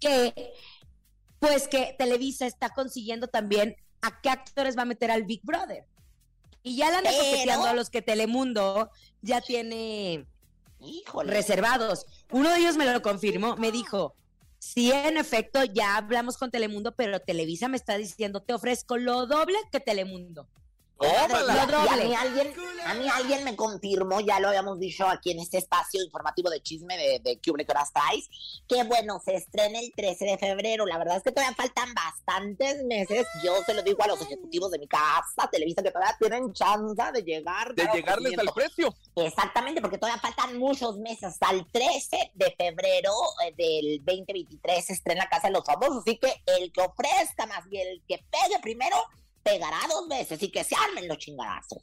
que, 0.00 0.52
pues 1.38 1.68
que 1.68 1.94
Televisa 1.98 2.46
está 2.46 2.70
consiguiendo 2.70 3.28
también 3.28 3.76
a 4.02 4.20
qué 4.20 4.28
actores 4.28 4.76
va 4.76 4.82
a 4.82 4.86
meter 4.86 5.10
al 5.10 5.24
Big 5.24 5.40
Brother. 5.42 5.86
Y 6.64 6.76
ya 6.76 6.90
le 6.90 6.96
anda 6.96 7.10
Pero- 7.10 7.22
coqueteando 7.24 7.66
a 7.68 7.74
los 7.74 7.90
que 7.90 8.02
Telemundo 8.02 8.90
ya 9.22 9.40
tiene 9.42 10.26
Híjole. 10.80 11.30
reservados. 11.32 12.06
Uno 12.32 12.50
de 12.50 12.58
ellos 12.58 12.76
me 12.76 12.86
lo 12.90 13.02
confirmó, 13.02 13.54
me 13.56 13.70
dijo, 13.70 14.14
sí, 14.58 14.90
en 14.90 15.18
efecto, 15.18 15.62
ya 15.64 15.96
hablamos 15.96 16.38
con 16.38 16.50
Telemundo, 16.50 16.92
pero 16.96 17.20
Televisa 17.20 17.68
me 17.68 17.76
está 17.76 17.96
diciendo, 17.98 18.42
te 18.42 18.54
ofrezco 18.54 18.96
lo 18.96 19.26
doble 19.26 19.56
que 19.70 19.78
Telemundo. 19.78 20.48
Lo 21.04 21.84
y 21.84 21.88
a- 21.88 21.96
mí 21.96 22.14
alguien, 22.14 22.54
a 22.86 22.94
mí 22.94 23.08
alguien 23.08 23.44
me 23.44 23.56
confirmó, 23.56 24.20
ya 24.20 24.40
lo 24.40 24.48
habíamos 24.48 24.78
dicho 24.78 25.06
aquí 25.06 25.30
en 25.32 25.40
este 25.40 25.58
espacio 25.58 26.02
informativo 26.02 26.50
de 26.50 26.62
chisme 26.62 26.96
de, 26.96 27.20
de 27.20 27.38
¿Qué 27.38 27.50
hubo, 27.50 27.58
qué 27.58 27.66
horas 27.70 27.92
traes? 27.92 28.28
Que 28.68 28.82
bueno, 28.84 29.20
se 29.24 29.34
estrena 29.34 29.78
el 29.80 29.92
13 29.94 30.24
de 30.24 30.38
febrero. 30.38 30.86
La 30.86 30.98
verdad 30.98 31.16
es 31.18 31.22
que 31.22 31.32
todavía 31.32 31.54
faltan 31.54 31.94
bastantes 31.94 32.84
meses. 32.84 33.26
Yo 33.42 33.54
se 33.64 33.74
lo 33.74 33.82
digo 33.82 34.02
a 34.02 34.06
los 34.08 34.20
ejecutivos 34.22 34.70
de 34.70 34.78
mi 34.78 34.88
casa, 34.88 35.48
Televisa, 35.50 35.82
que 35.82 35.90
todavía 35.90 36.16
tienen 36.18 36.52
chance 36.52 37.02
de 37.12 37.22
llegar. 37.22 37.74
De 37.74 37.86
llegarles 37.92 38.38
al 38.38 38.48
precio. 38.54 38.94
Exactamente, 39.16 39.80
porque 39.80 39.98
todavía 39.98 40.20
faltan 40.20 40.58
muchos 40.58 40.96
meses. 40.98 41.36
El 41.50 41.66
13 41.70 42.32
de 42.34 42.54
febrero 42.56 43.12
eh, 43.46 43.54
del 43.56 44.04
2023 44.04 44.84
se 44.84 44.92
estrena 44.94 45.28
Casa 45.28 45.48
de 45.48 45.52
los 45.54 45.64
Famosos. 45.64 45.98
Así 46.06 46.18
que 46.18 46.42
el 46.46 46.72
que 46.72 46.80
ofrezca 46.80 47.46
más 47.46 47.64
y 47.70 47.78
el 47.78 48.02
que 48.08 48.18
pegue 48.18 48.58
primero, 48.62 48.96
pegará 49.44 49.78
dos 49.88 50.08
veces 50.08 50.42
y 50.42 50.50
que 50.50 50.64
se 50.64 50.74
armen 50.74 51.06
los 51.06 51.18
chingadazos. 51.18 51.82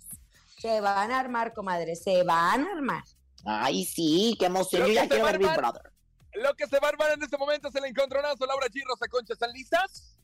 Se 0.58 0.82
van 0.82 1.12
a 1.12 1.20
armar, 1.20 1.54
comadre, 1.54 1.96
se 1.96 2.24
van 2.24 2.68
a 2.68 2.72
armar. 2.72 3.04
Ay, 3.46 3.86
sí, 3.86 4.36
qué 4.38 4.46
emoción. 4.48 4.82
Lo 4.82 4.88
Yo 4.88 4.94
que 4.94 4.96
ya 4.96 5.04
se 5.04 5.10
quiero 5.10 5.26
ver 5.26 5.38
Big. 5.40 5.56
Brother. 5.56 5.94
Lo 6.34 6.54
que 6.56 6.68
se 6.68 6.80
va 6.80 6.88
a 6.88 6.92
armar 6.92 7.12
en 7.12 7.24
este 7.24 7.38
momento 7.38 7.70
es 7.70 7.76
el 7.76 7.86
encontronazo. 7.86 8.46
Laura 8.46 8.68
G. 8.68 8.82
Rosa 8.88 9.08
Concha, 9.08 9.34
¿están 9.34 9.52
listas? 9.52 10.18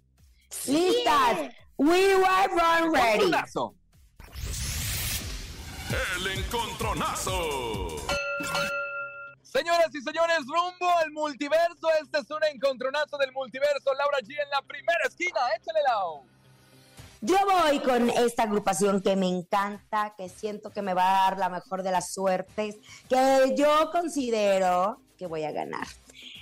¡Listas! 0.65 1.53
We 1.77 2.15
were 2.15 2.47
born 2.49 2.93
ready. 2.93 3.25
Encontronazo. 3.25 3.75
El 6.15 6.27
encontronazo. 6.27 7.97
Señoras 9.41 9.93
y 9.93 10.01
señores, 10.01 10.39
rumbo 10.45 10.89
al 10.97 11.11
multiverso. 11.11 11.87
Este 12.01 12.19
es 12.19 12.29
un 12.29 12.43
encontronazo 12.53 13.17
del 13.17 13.31
multiverso. 13.31 13.93
Laura 13.93 14.19
G 14.19 14.31
en 14.31 14.49
la 14.49 14.61
primera 14.61 14.99
esquina. 15.07 15.39
Échale 15.57 15.79
lao. 15.87 16.25
Yo 17.21 17.37
voy 17.45 17.79
con 17.79 18.09
esta 18.09 18.43
agrupación 18.43 19.01
que 19.01 19.15
me 19.15 19.27
encanta, 19.27 20.13
que 20.15 20.29
siento 20.29 20.69
que 20.69 20.81
me 20.81 20.93
va 20.93 21.09
a 21.09 21.29
dar 21.29 21.39
la 21.39 21.49
mejor 21.49 21.81
de 21.81 21.91
las 21.91 22.13
suertes, 22.13 22.75
que 23.09 23.55
yo 23.57 23.89
considero 23.91 25.01
que 25.17 25.25
voy 25.25 25.43
a 25.43 25.51
ganar. 25.51 25.87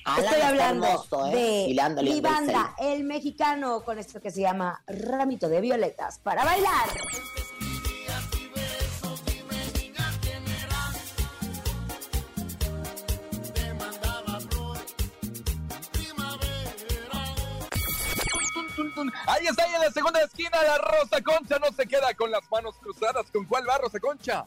Alan 0.04 0.26
Estoy 0.26 0.42
hablando 0.42 0.88
hermoso, 0.88 1.28
¿eh? 1.28 1.74
de 1.76 2.04
mi 2.04 2.22
banda, 2.22 2.76
el 2.78 3.04
mexicano, 3.06 3.84
con 3.84 3.98
esto 3.98 4.22
que 4.22 4.32
se 4.32 4.42
llama 4.42 4.84
Ramito 4.86 5.48
de 5.48 5.62
Violetas, 5.62 6.20
para 6.20 6.44
bailar. 6.44 6.90
Ahí 19.28 19.48
está, 19.48 19.64
ahí 19.64 19.76
en 19.76 19.82
la 19.82 19.92
segunda 19.92 20.22
esquina, 20.22 20.62
la 20.62 20.78
Rosa 20.78 21.22
Concha 21.22 21.58
no 21.60 21.72
se 21.76 21.86
queda 21.88 22.14
con 22.14 22.32
las 22.32 22.50
manos 22.52 22.76
cruzadas. 22.82 23.26
¿Con 23.32 23.46
cuál 23.46 23.68
va 23.68 23.78
Rosa 23.78 24.00
Concha? 24.00 24.46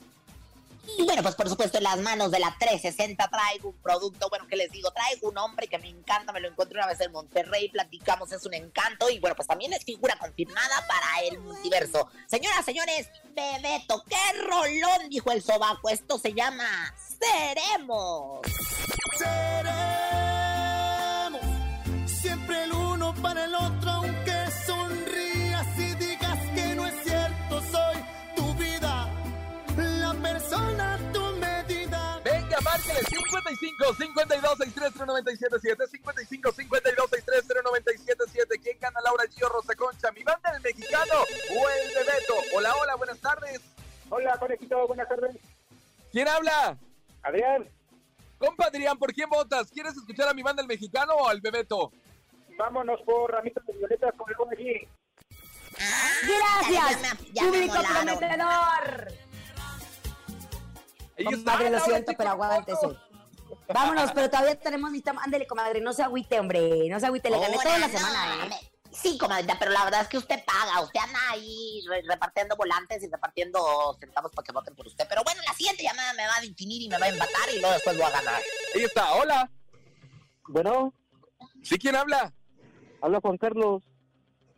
Y 0.97 1.03
bueno, 1.05 1.23
pues 1.23 1.35
por 1.35 1.49
supuesto 1.49 1.79
en 1.79 1.85
las 1.85 1.99
manos 1.99 2.31
de 2.31 2.39
la 2.39 2.55
360 2.59 3.29
traigo 3.29 3.69
un 3.71 3.77
producto, 3.83 4.31
bueno, 4.31 4.47
¿qué 4.49 4.57
les 4.57 4.71
digo? 4.71 4.91
Traigo 4.91 5.29
un 5.29 5.37
hombre 5.37 5.69
que 5.69 5.79
me 5.79 5.89
encanta, 5.89 6.33
me 6.33 6.41
lo 6.41 6.49
encontré 6.49 6.79
una 6.79 6.87
vez 6.87 7.01
en 7.01 7.13
Monterrey, 7.13 7.69
platicamos, 7.69 8.33
es 8.33 8.47
un 8.47 8.55
encanto 8.55 9.11
y 9.11 9.19
bueno, 9.19 9.37
pues 9.37 9.47
también 9.47 9.73
es 9.75 9.85
figura 9.85 10.17
confirmada 10.19 10.87
para 10.87 11.21
el 11.27 11.39
multiverso. 11.41 12.09
Señoras, 12.27 12.65
señores, 12.65 13.11
Bebeto, 13.35 14.03
qué 14.09 14.17
rolón, 14.45 15.11
dijo 15.11 15.31
el 15.31 15.43
sobaco, 15.43 15.91
esto 15.91 16.19
se 16.19 16.33
llama 16.33 16.95
Seremos. 16.97 18.41
Seremos 19.19 20.09
siempre 22.07 22.65
el 22.65 22.73
uno 22.73 23.15
para 23.23 23.45
el 23.45 23.55
otro, 23.55 23.88
52 35.09 35.61
63 35.63 35.79
0977 35.83 35.87
55 35.89 36.53
52 36.53 37.11
63 37.11 37.47
0977 37.65 38.59
¿Quién 38.63 38.79
gana 38.81 39.01
Laura 39.03 39.25
Gio 39.31 39.49
Rosa 39.49 39.75
Concha? 39.75 40.13
¿Mi 40.13 40.23
banda 40.23 40.51
el 40.55 40.61
mexicano 40.63 41.15
o 41.51 41.69
el 41.69 41.89
Bebeto? 41.95 42.35
Hola, 42.55 42.75
hola, 42.77 42.95
buenas 42.97 43.19
tardes. 43.19 43.61
Hola, 44.11 44.37
conejito, 44.39 44.87
buenas 44.87 45.09
tardes. 45.09 45.37
¿Quién 46.13 46.29
habla? 46.29 46.77
Adrián, 47.23 47.69
Compa 48.39 48.67
Adrián, 48.67 48.99
¿por 48.99 49.13
quién 49.13 49.29
votas? 49.29 49.71
¿Quieres 49.71 49.97
escuchar 49.97 50.29
a 50.29 50.35
mi 50.35 50.43
banda 50.43 50.63
el 50.63 50.69
mexicano 50.69 51.15
o 51.15 51.29
al 51.29 51.41
Bebeto? 51.41 51.91
vámonos 52.59 53.01
por 53.03 53.31
ramitos 53.33 53.65
de 53.67 53.73
violetas 53.75 54.13
con 54.17 54.29
el 54.29 54.37
conejí. 54.37 54.89
Ya 55.79 56.61
Gracias, 56.61 57.01
me- 57.21 57.31
ya 57.33 57.43
me 57.45 57.49
público 57.51 57.75
prometedor. 57.89 59.13
Ahí 61.17 61.27
está, 61.33 61.71
lo 61.71 61.81
siento, 61.81 62.13
pero 62.19 62.31
aguántese. 62.31 62.87
Vámonos, 63.73 64.13
pero 64.13 64.31
todavía 64.31 64.59
tenemos 64.59 64.91
mi 64.91 65.03
Ándele, 65.23 65.47
comadre, 65.47 65.81
no 65.81 65.93
se 65.93 66.03
agüite, 66.03 66.39
hombre. 66.41 66.89
No 66.89 66.99
se 67.01 67.07
agüite, 67.07 67.31
le 67.31 67.39
gané 67.39 67.57
toda 67.59 67.79
la 67.79 67.89
no, 67.89 67.99
semana, 67.99 68.45
¿eh? 68.45 68.49
me- 68.49 68.79
Sí, 68.91 69.19
comadita, 69.19 69.57
pero 69.59 69.71
la 69.71 69.85
verdad 69.85 70.01
es 70.01 70.09
que 70.09 70.17
usted 70.19 70.43
paga. 70.45 70.81
Usted 70.81 70.99
anda 70.99 71.21
ahí 71.31 71.85
re- 71.87 72.03
repartiendo 72.09 72.57
volantes 72.57 73.03
y 73.03 73.09
repartiendo 73.11 73.95
centavos 74.01 74.33
para 74.33 74.45
que 74.47 74.53
voten 74.53 74.75
por 74.75 74.87
usted. 74.87 75.07
Pero 75.09 75.23
bueno, 75.25 75.43
la 75.47 75.53
siguiente 75.53 75.83
llamada 75.83 76.13
me 76.15 76.27
va 76.27 76.37
a 76.37 76.41
definir 76.41 76.83
y 76.83 76.89
me 76.89 76.99
va 76.99 77.05
a 77.07 77.09
empatar 77.11 77.49
y 77.55 77.61
luego 77.61 77.75
después 77.75 77.97
voy 77.97 78.07
a 78.07 78.11
ganar. 78.11 78.43
Ahí 78.75 78.83
está, 78.83 79.13
hola. 79.15 79.51
Bueno, 80.49 80.93
¿Sí 81.63 81.79
quién 81.79 81.95
habla? 81.97 82.33
habla 83.03 83.21
Juan 83.21 83.37
Carlos 83.37 83.83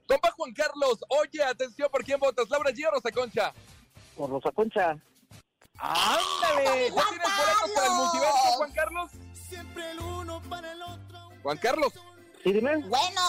Compa 0.07 0.31
Juan 0.31 0.53
Carlos, 0.55 0.99
oye, 1.09 1.43
atención, 1.45 1.89
¿por 1.91 2.05
quién 2.05 2.19
votas? 2.21 2.49
¿Laura 2.49 2.73
Gio 2.73 2.89
o 2.89 2.93
Rosa 2.93 3.11
Concha? 3.13 3.53
por 4.17 4.31
Rosa 4.31 4.51
Concha. 4.53 4.97
¿Ya 6.65 6.93
Juan 6.93 7.07
tienes 7.09 7.37
boletos 7.37 7.71
para 7.75 7.87
el 7.87 7.93
Carlos! 7.93 7.97
multiverso, 7.97 8.57
Juan 8.57 8.73
Carlos? 8.73 9.11
Siempre 9.33 9.91
el 9.91 10.01
uno 10.01 10.43
para 10.49 10.73
el 10.73 10.83
otro, 10.83 11.19
Juan 11.43 11.59
Carlos, 11.59 11.93
Sí, 12.43 12.53
dime. 12.53 12.77
Bueno, 12.79 13.21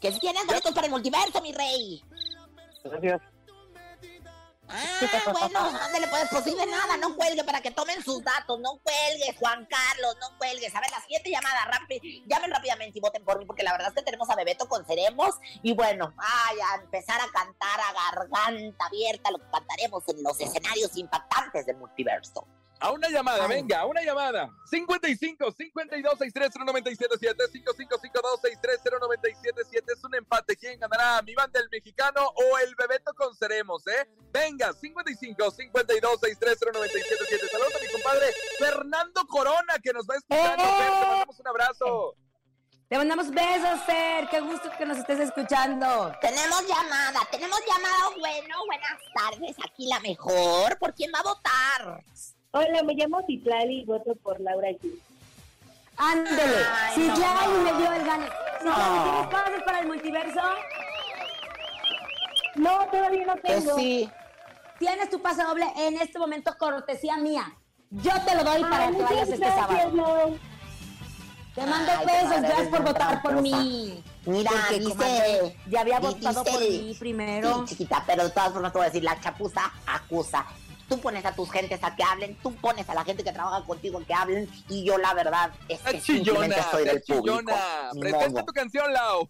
que 0.00 0.12
si 0.12 0.18
tienes 0.20 0.46
boletos 0.46 0.72
para 0.72 0.86
el 0.86 0.92
multiverso, 0.92 1.40
mi 1.42 1.52
rey. 1.52 2.02
Gracias. 2.84 3.22
Ah, 4.68 5.00
bueno, 5.32 5.58
ándale, 5.60 6.08
pues, 6.08 6.28
pues 6.30 6.44
de 6.44 6.66
nada, 6.66 6.96
no 6.96 7.16
cuelgue 7.16 7.44
para 7.44 7.60
que 7.60 7.70
tomen 7.70 8.02
sus 8.02 8.22
datos, 8.22 8.58
no 8.60 8.80
cuelgues, 8.82 9.36
Juan 9.38 9.66
Carlos, 9.66 10.16
no 10.20 10.36
cuelgues. 10.38 10.74
A 10.74 10.80
ver, 10.80 10.90
la 10.90 11.00
siguiente 11.00 11.30
llamada, 11.30 11.64
rápido, 11.66 12.00
llamen 12.26 12.50
rápidamente 12.50 12.98
y 12.98 13.00
voten 13.00 13.24
por 13.24 13.38
mí, 13.38 13.46
porque 13.46 13.62
la 13.62 13.72
verdad 13.72 13.88
es 13.88 13.94
que 13.94 14.02
tenemos 14.02 14.28
a 14.30 14.34
Bebeto 14.34 14.68
con 14.68 14.84
Ceremos, 14.86 15.36
y 15.62 15.72
bueno, 15.74 16.14
ay, 16.18 16.56
a 16.72 16.82
empezar 16.82 17.20
a 17.20 17.30
cantar 17.30 17.80
a 17.80 17.92
garganta 17.92 18.86
abierta 18.86 19.30
lo 19.30 19.38
que 19.38 19.50
cantaremos 19.50 20.02
en 20.08 20.22
los 20.22 20.40
escenarios 20.40 20.96
impactantes 20.96 21.66
del 21.66 21.76
multiverso. 21.76 22.46
A 22.80 22.90
una 22.90 23.08
llamada, 23.08 23.44
Ay. 23.44 23.48
venga, 23.48 23.80
a 23.80 23.86
una 23.86 24.02
llamada. 24.02 24.50
55 24.70 25.52
52 25.52 26.18
63 26.18 26.50
0977 26.54 27.48
55 27.52 27.98
52 27.98 28.40
63 28.40 28.80
0977 28.82 29.92
es 29.92 30.04
un 30.04 30.14
empate. 30.14 30.56
¿Quién 30.56 30.78
ganará? 30.78 31.22
¿Mi 31.22 31.34
banda 31.34 31.60
el 31.60 31.68
mexicano 31.70 32.20
o 32.34 32.58
el 32.58 32.74
Bebeto 32.74 33.14
con 33.14 33.34
Ceremos, 33.34 33.86
eh? 33.86 34.08
Venga, 34.32 34.72
55 34.72 35.50
52 35.50 36.20
63 36.20 36.58
0977 36.72 37.48
Saludos 37.48 37.74
a 37.74 37.78
mi 37.80 37.88
compadre 37.88 38.26
Fernando 38.58 39.26
Corona 39.26 39.78
que 39.82 39.92
nos 39.92 40.06
va 40.06 40.16
escuchando. 40.16 40.62
¡Eh! 40.62 40.76
Fer, 40.76 40.92
te 40.92 41.06
mandamos 41.06 41.40
un 41.40 41.48
abrazo. 41.48 42.16
Te 42.88 42.96
mandamos 42.98 43.30
besos, 43.30 43.80
Fer. 43.84 44.28
Qué 44.28 44.40
gusto 44.40 44.70
que 44.78 44.86
nos 44.86 44.98
estés 44.98 45.18
escuchando. 45.18 46.12
Tenemos 46.20 46.62
llamada, 46.68 47.20
tenemos 47.32 47.58
llamada, 47.66 48.16
bueno, 48.16 48.56
buenas 48.66 49.00
tardes, 49.12 49.56
aquí 49.64 49.88
la 49.88 49.98
mejor, 50.00 50.78
¿por 50.78 50.94
quién 50.94 51.10
va 51.12 51.18
a 51.18 51.22
votar? 51.24 52.04
Hola, 52.56 52.82
me 52.84 52.94
llamo 52.94 53.20
Citlali 53.26 53.80
y 53.80 53.84
voto 53.84 54.14
por 54.22 54.40
Laura 54.40 54.70
G. 54.70 54.90
Ándele. 55.98 56.64
Si 56.94 57.06
no. 57.06 57.14
me 57.14 57.72
dio 57.74 57.92
el 57.92 58.04
gane. 58.06 58.26
No. 58.64 58.74
¿Tienes 59.04 59.26
pases 59.30 59.62
para 59.62 59.80
el 59.80 59.88
multiverso? 59.88 60.40
No, 62.54 62.86
todavía 62.90 63.26
no 63.26 63.36
tengo. 63.36 63.76
sí. 63.76 64.08
Tienes 64.78 65.10
tu 65.10 65.20
pase 65.20 65.42
doble 65.42 65.66
en 65.76 65.98
este 66.00 66.18
momento, 66.18 66.54
cortesía 66.58 67.18
mía. 67.18 67.52
Yo 67.90 68.12
te 68.26 68.34
lo 68.34 68.44
doy 68.44 68.62
para 68.62 68.90
que 68.90 69.02
vayas 69.02 69.28
este 69.28 69.36
gracias, 69.36 69.68
sábado. 69.68 70.38
Te 71.54 71.66
mando 71.66 71.92
Ay, 71.98 72.06
besos, 72.06 72.42
gracias 72.42 72.68
por 72.68 72.84
votar 72.84 73.22
por 73.22 73.42
mí. 73.42 74.02
Mira, 74.24 74.50
Porque, 74.50 74.78
dice. 74.78 74.90
comadre, 74.90 75.56
ya 75.68 75.80
había 75.80 76.00
votado 76.00 76.42
dice 76.42 76.52
por 76.52 76.60
mí 76.60 76.96
primero. 76.98 77.58
Sí, 77.60 77.76
chiquita, 77.76 78.02
pero 78.06 78.24
de 78.24 78.30
todas 78.30 78.52
formas 78.52 78.72
te 78.72 78.78
voy 78.78 78.86
a 78.86 78.88
decir, 78.88 79.04
la 79.04 79.20
chapuza 79.20 79.72
acusa. 79.86 80.46
Tú 80.88 81.00
pones 81.00 81.24
a 81.24 81.34
tus 81.34 81.50
gentes 81.50 81.82
a 81.82 81.96
que 81.96 82.04
hablen, 82.04 82.36
tú 82.42 82.54
pones 82.54 82.88
a 82.88 82.94
la 82.94 83.04
gente 83.04 83.24
que 83.24 83.32
trabaja 83.32 83.64
contigo 83.64 84.00
que 84.06 84.14
hablen, 84.14 84.48
y 84.68 84.84
yo 84.84 84.98
la 84.98 85.14
verdad 85.14 85.52
es 85.68 85.80
que 85.80 86.00
chillona, 86.00 86.24
simplemente 86.24 86.70
soy 86.70 86.84
del 86.84 87.02
público. 87.02 87.52
Presenta 87.98 88.44
tu 88.44 88.52
canción, 88.52 88.92
Lau. 88.92 89.28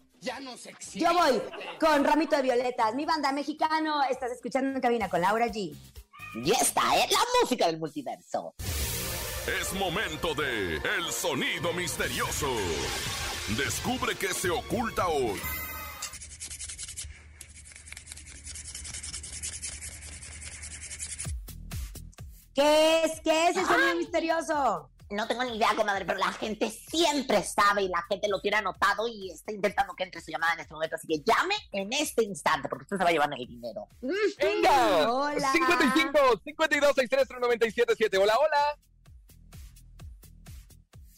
Yo 0.94 1.14
voy 1.14 1.40
con 1.78 2.04
Ramito 2.04 2.36
de 2.36 2.42
Violetas, 2.42 2.94
mi 2.94 3.04
banda 3.04 3.32
mexicano. 3.32 4.02
Estás 4.10 4.32
escuchando 4.32 4.70
en 4.70 4.80
cabina 4.80 5.08
con 5.08 5.20
Laura 5.20 5.46
G. 5.46 5.74
Y 6.34 6.50
esta 6.50 6.82
es 6.96 7.10
la 7.10 7.20
música 7.40 7.66
del 7.66 7.78
multiverso. 7.78 8.54
Es 9.60 9.72
momento 9.74 10.34
de 10.34 10.76
El 10.76 11.12
Sonido 11.12 11.72
Misterioso. 11.72 12.48
Descubre 13.56 14.16
qué 14.16 14.34
se 14.34 14.50
oculta 14.50 15.06
hoy. 15.06 15.40
¿Qué 22.56 23.04
es? 23.04 23.20
¿Qué 23.20 23.48
es 23.48 23.56
el 23.58 23.66
sonido 23.66 23.96
misterioso? 23.96 24.88
No 25.10 25.28
tengo 25.28 25.44
ni 25.44 25.58
idea, 25.58 25.68
comadre, 25.76 26.06
pero 26.06 26.18
la 26.18 26.32
gente 26.32 26.70
siempre 26.70 27.42
sabe 27.42 27.82
y 27.82 27.88
la 27.88 28.02
gente 28.08 28.28
lo 28.28 28.40
tiene 28.40 28.56
anotado 28.56 29.06
y 29.06 29.30
está 29.30 29.52
intentando 29.52 29.92
que 29.94 30.04
entre 30.04 30.22
su 30.22 30.30
llamada 30.30 30.54
en 30.54 30.60
este 30.60 30.72
momento. 30.72 30.96
Así 30.96 31.06
que 31.06 31.18
llame 31.18 31.54
en 31.70 31.92
este 31.92 32.24
instante 32.24 32.66
porque 32.70 32.84
usted 32.84 32.96
se 32.96 33.04
va 33.04 33.10
a 33.10 33.12
llevar 33.12 33.28
el 33.38 33.46
dinero. 33.46 33.86
Venga. 34.00 35.12
Hola. 35.12 35.52
55 35.52 36.18
52 36.44 36.94
63 36.94 37.28
0977 37.28 38.16
Hola, 38.16 38.34
hola. 38.38 38.78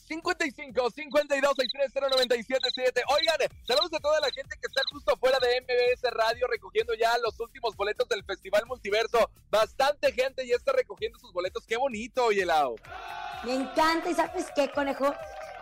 55 0.09 0.91
52 0.91 1.55
63 1.55 1.93
0977 1.93 3.03
Oigan, 3.09 3.37
saludos 3.67 3.93
a 3.93 4.01
toda 4.01 4.21
la 4.21 4.31
gente 4.31 4.57
que 4.57 4.67
está 4.67 4.81
justo 4.91 5.13
afuera 5.13 5.39
de 5.39 5.61
MBS 5.61 6.11
Radio 6.13 6.47
recogiendo 6.47 6.95
ya 6.95 7.17
los 7.19 7.39
últimos 7.41 7.77
boletos 7.77 8.09
del 8.09 8.25
Festival 8.25 8.65
Multiverso. 8.67 9.31
Bastante 9.51 10.13
gente 10.13 10.47
ya 10.47 10.57
está 10.57 10.73
recogiendo 10.73 11.19
sus 11.19 11.33
boletos. 11.33 11.67
Qué 11.67 11.77
bonito, 11.77 12.25
oye, 12.25 12.47
Lau. 12.47 12.77
Me 13.45 13.55
encanta, 13.55 14.11
¿y 14.11 14.15
sabes 14.15 14.47
qué, 14.55 14.71
conejo? 14.71 15.15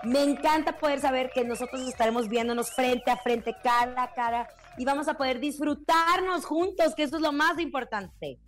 Me 0.04 0.22
encanta 0.22 0.78
poder 0.78 1.00
saber 1.00 1.30
que 1.34 1.44
nosotros 1.44 1.82
estaremos 1.88 2.28
viéndonos 2.28 2.70
frente 2.70 3.10
a 3.10 3.16
frente, 3.16 3.54
cara 3.62 4.04
a 4.04 4.14
cara, 4.14 4.48
y 4.78 4.84
vamos 4.84 5.08
a 5.08 5.14
poder 5.14 5.40
disfrutarnos 5.40 6.44
juntos, 6.44 6.94
que 6.94 7.02
eso 7.02 7.16
es 7.16 7.22
lo 7.22 7.32
más 7.32 7.58
importante. 7.58 8.38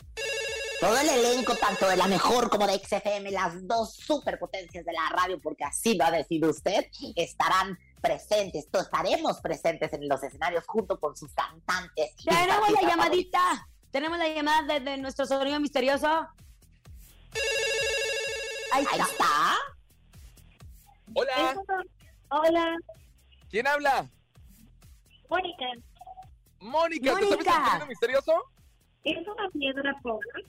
Todo 0.81 0.97
el 0.97 1.09
elenco, 1.09 1.57
tanto 1.57 1.89
de 1.89 1.97
la 1.97 2.07
mejor 2.07 2.49
como 2.51 2.67
de 2.67 2.79
XFM, 2.79 3.33
las 3.33 3.67
dos 3.67 3.95
superpotencias 3.95 4.85
de 4.85 4.93
la 4.93 5.09
radio, 5.11 5.41
porque 5.41 5.65
así 5.65 5.95
lo 5.97 6.05
ha 6.05 6.11
decidido 6.13 6.51
usted, 6.51 6.87
estarán 7.17 7.77
presentes, 8.01 8.71
todos 8.71 8.85
estaremos 8.85 9.41
presentes 9.41 9.93
en 9.93 10.09
los 10.09 10.23
escenarios 10.23 10.65
junto 10.69 11.01
con 11.01 11.17
sus 11.17 11.33
cantantes. 11.33 12.15
Tenemos 12.25 12.71
la 12.71 12.89
llamadita. 12.89 13.69
Tenemos 13.91 14.19
la 14.19 14.29
llamada 14.29 14.79
desde 14.79 14.99
nuestro 14.99 15.27
sonido 15.27 15.59
misterioso. 15.59 16.07
Ahí 18.73 18.85
está. 18.85 19.05
está. 19.05 19.57
Hola. 21.15 21.57
Hola, 22.31 22.77
¿Quién 23.51 23.67
habla? 23.67 24.07
Mónica. 25.29 25.65
Mónica, 26.61 27.15
¿te 27.15 27.21
sabes 27.21 27.31
Mónica. 27.31 27.57
el 27.57 27.65
sonido 27.65 27.87
misterioso? 27.87 28.45
¿Es 29.05 29.27
una 29.27 29.49
piedra 29.51 29.99
pobre? 30.03 30.45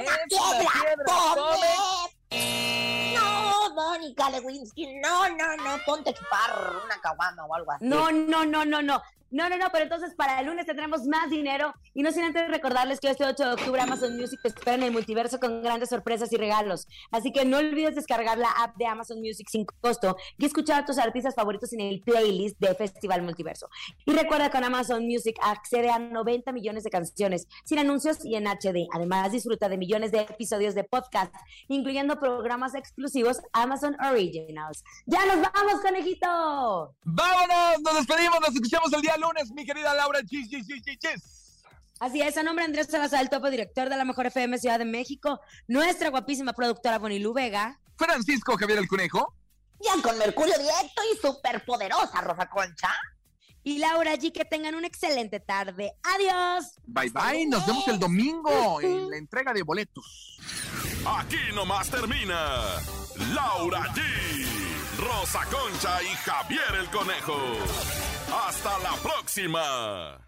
Una 0.00 0.16
piedra, 0.28 1.12
¡Come! 1.34 3.14
No, 3.14 3.74
Mónica 3.74 4.30
Lewinsky, 4.30 5.00
no, 5.00 5.28
no, 5.30 5.56
no, 5.56 5.78
ponte 5.84 6.10
a 6.10 6.12
chupar 6.12 6.50
una 6.84 7.00
caguama 7.00 7.44
o 7.46 7.54
algo 7.54 7.72
así. 7.72 7.84
No, 7.84 8.10
no, 8.12 8.44
no, 8.44 8.64
no, 8.64 8.82
no. 8.82 9.02
No, 9.30 9.48
no, 9.48 9.58
no, 9.58 9.66
pero 9.70 9.84
entonces 9.84 10.14
para 10.14 10.40
el 10.40 10.46
lunes 10.46 10.66
tendremos 10.66 11.04
más 11.06 11.30
dinero. 11.30 11.74
Y 11.94 12.02
no 12.02 12.12
sin 12.12 12.24
antes 12.24 12.48
recordarles 12.48 13.00
que 13.00 13.10
este 13.10 13.24
8 13.24 13.44
de 13.44 13.52
octubre 13.52 13.80
Amazon 13.80 14.16
Music 14.16 14.40
te 14.42 14.48
espera 14.48 14.74
en 14.74 14.82
el 14.84 14.92
multiverso 14.92 15.38
con 15.38 15.62
grandes 15.62 15.90
sorpresas 15.90 16.32
y 16.32 16.36
regalos. 16.36 16.86
Así 17.10 17.32
que 17.32 17.44
no 17.44 17.58
olvides 17.58 17.94
descargar 17.94 18.38
la 18.38 18.50
app 18.50 18.76
de 18.76 18.86
Amazon 18.86 19.18
Music 19.20 19.48
sin 19.50 19.66
costo 19.80 20.16
y 20.38 20.46
escuchar 20.46 20.82
a 20.82 20.86
tus 20.86 20.98
artistas 20.98 21.34
favoritos 21.34 21.72
en 21.72 21.80
el 21.80 22.00
playlist 22.00 22.58
de 22.58 22.74
Festival 22.74 23.22
Multiverso. 23.22 23.68
Y 24.06 24.12
recuerda 24.12 24.46
que 24.46 24.58
con 24.58 24.64
Amazon 24.64 25.04
Music 25.04 25.36
accede 25.42 25.90
a 25.90 25.98
90 25.98 26.52
millones 26.52 26.84
de 26.84 26.90
canciones 26.90 27.46
sin 27.64 27.78
anuncios 27.78 28.24
y 28.24 28.34
en 28.36 28.46
HD. 28.46 28.88
Además, 28.92 29.32
disfruta 29.32 29.68
de 29.68 29.76
millones 29.76 30.10
de 30.10 30.20
episodios 30.20 30.74
de 30.74 30.84
podcast, 30.84 31.34
incluyendo 31.68 32.18
programas 32.18 32.74
exclusivos 32.74 33.38
Amazon 33.52 33.96
Originals. 34.00 34.82
¡Ya 35.06 35.26
nos 35.26 35.36
vamos, 35.52 35.80
conejito! 35.82 36.96
¡Vámonos! 37.04 37.82
Nos 37.82 37.94
despedimos, 37.96 38.40
nos 38.40 38.54
escuchamos 38.54 38.92
el 38.92 39.02
día 39.02 39.17
lunes, 39.18 39.50
mi 39.52 39.64
querida 39.64 39.94
Laura. 39.94 40.20
Chis, 40.24 40.48
chis, 40.48 40.66
chis, 40.66 40.82
chis, 40.82 40.98
chis. 40.98 41.38
Así 42.00 42.22
es, 42.22 42.36
a 42.36 42.44
nombre 42.44 42.62
de 42.62 42.66
Andrés 42.66 42.86
Salazar, 42.86 43.20
el 43.22 43.28
topo 43.28 43.50
director 43.50 43.88
de 43.88 43.96
la 43.96 44.04
Mejor 44.04 44.26
FM 44.26 44.56
Ciudad 44.58 44.78
de 44.78 44.84
México, 44.84 45.40
nuestra 45.66 46.10
guapísima 46.10 46.52
productora 46.52 46.98
Bonilú 46.98 47.32
Vega. 47.32 47.80
Francisco 47.96 48.56
Javier 48.56 48.78
el 48.78 48.86
Conejo. 48.86 49.34
Ya 49.80 50.00
con 50.00 50.16
Mercurio 50.16 50.56
directo 50.58 51.02
y 51.12 51.16
superpoderosa 51.16 52.20
Rosa 52.20 52.48
Concha. 52.48 52.92
Y 53.64 53.78
Laura 53.78 54.14
G, 54.14 54.32
que 54.32 54.44
tengan 54.44 54.76
una 54.76 54.86
excelente 54.86 55.40
tarde. 55.40 55.92
Adiós. 56.02 56.76
Bye 56.86 57.10
bye, 57.10 57.46
nos 57.46 57.66
vemos 57.66 57.86
el 57.88 57.98
domingo 57.98 58.80
en 58.80 59.10
la 59.10 59.16
entrega 59.16 59.52
de 59.52 59.62
boletos. 59.62 60.38
Aquí 61.04 61.52
nomás 61.54 61.90
termina 61.90 62.62
Laura 63.34 63.82
G, 63.92 64.00
Rosa 64.98 65.44
Concha 65.50 66.02
y 66.02 66.06
Javier 66.06 66.74
el 66.80 66.90
Conejo. 66.90 67.36
Hasta 68.30 68.78
la 68.78 68.94
próxima. 69.02 70.27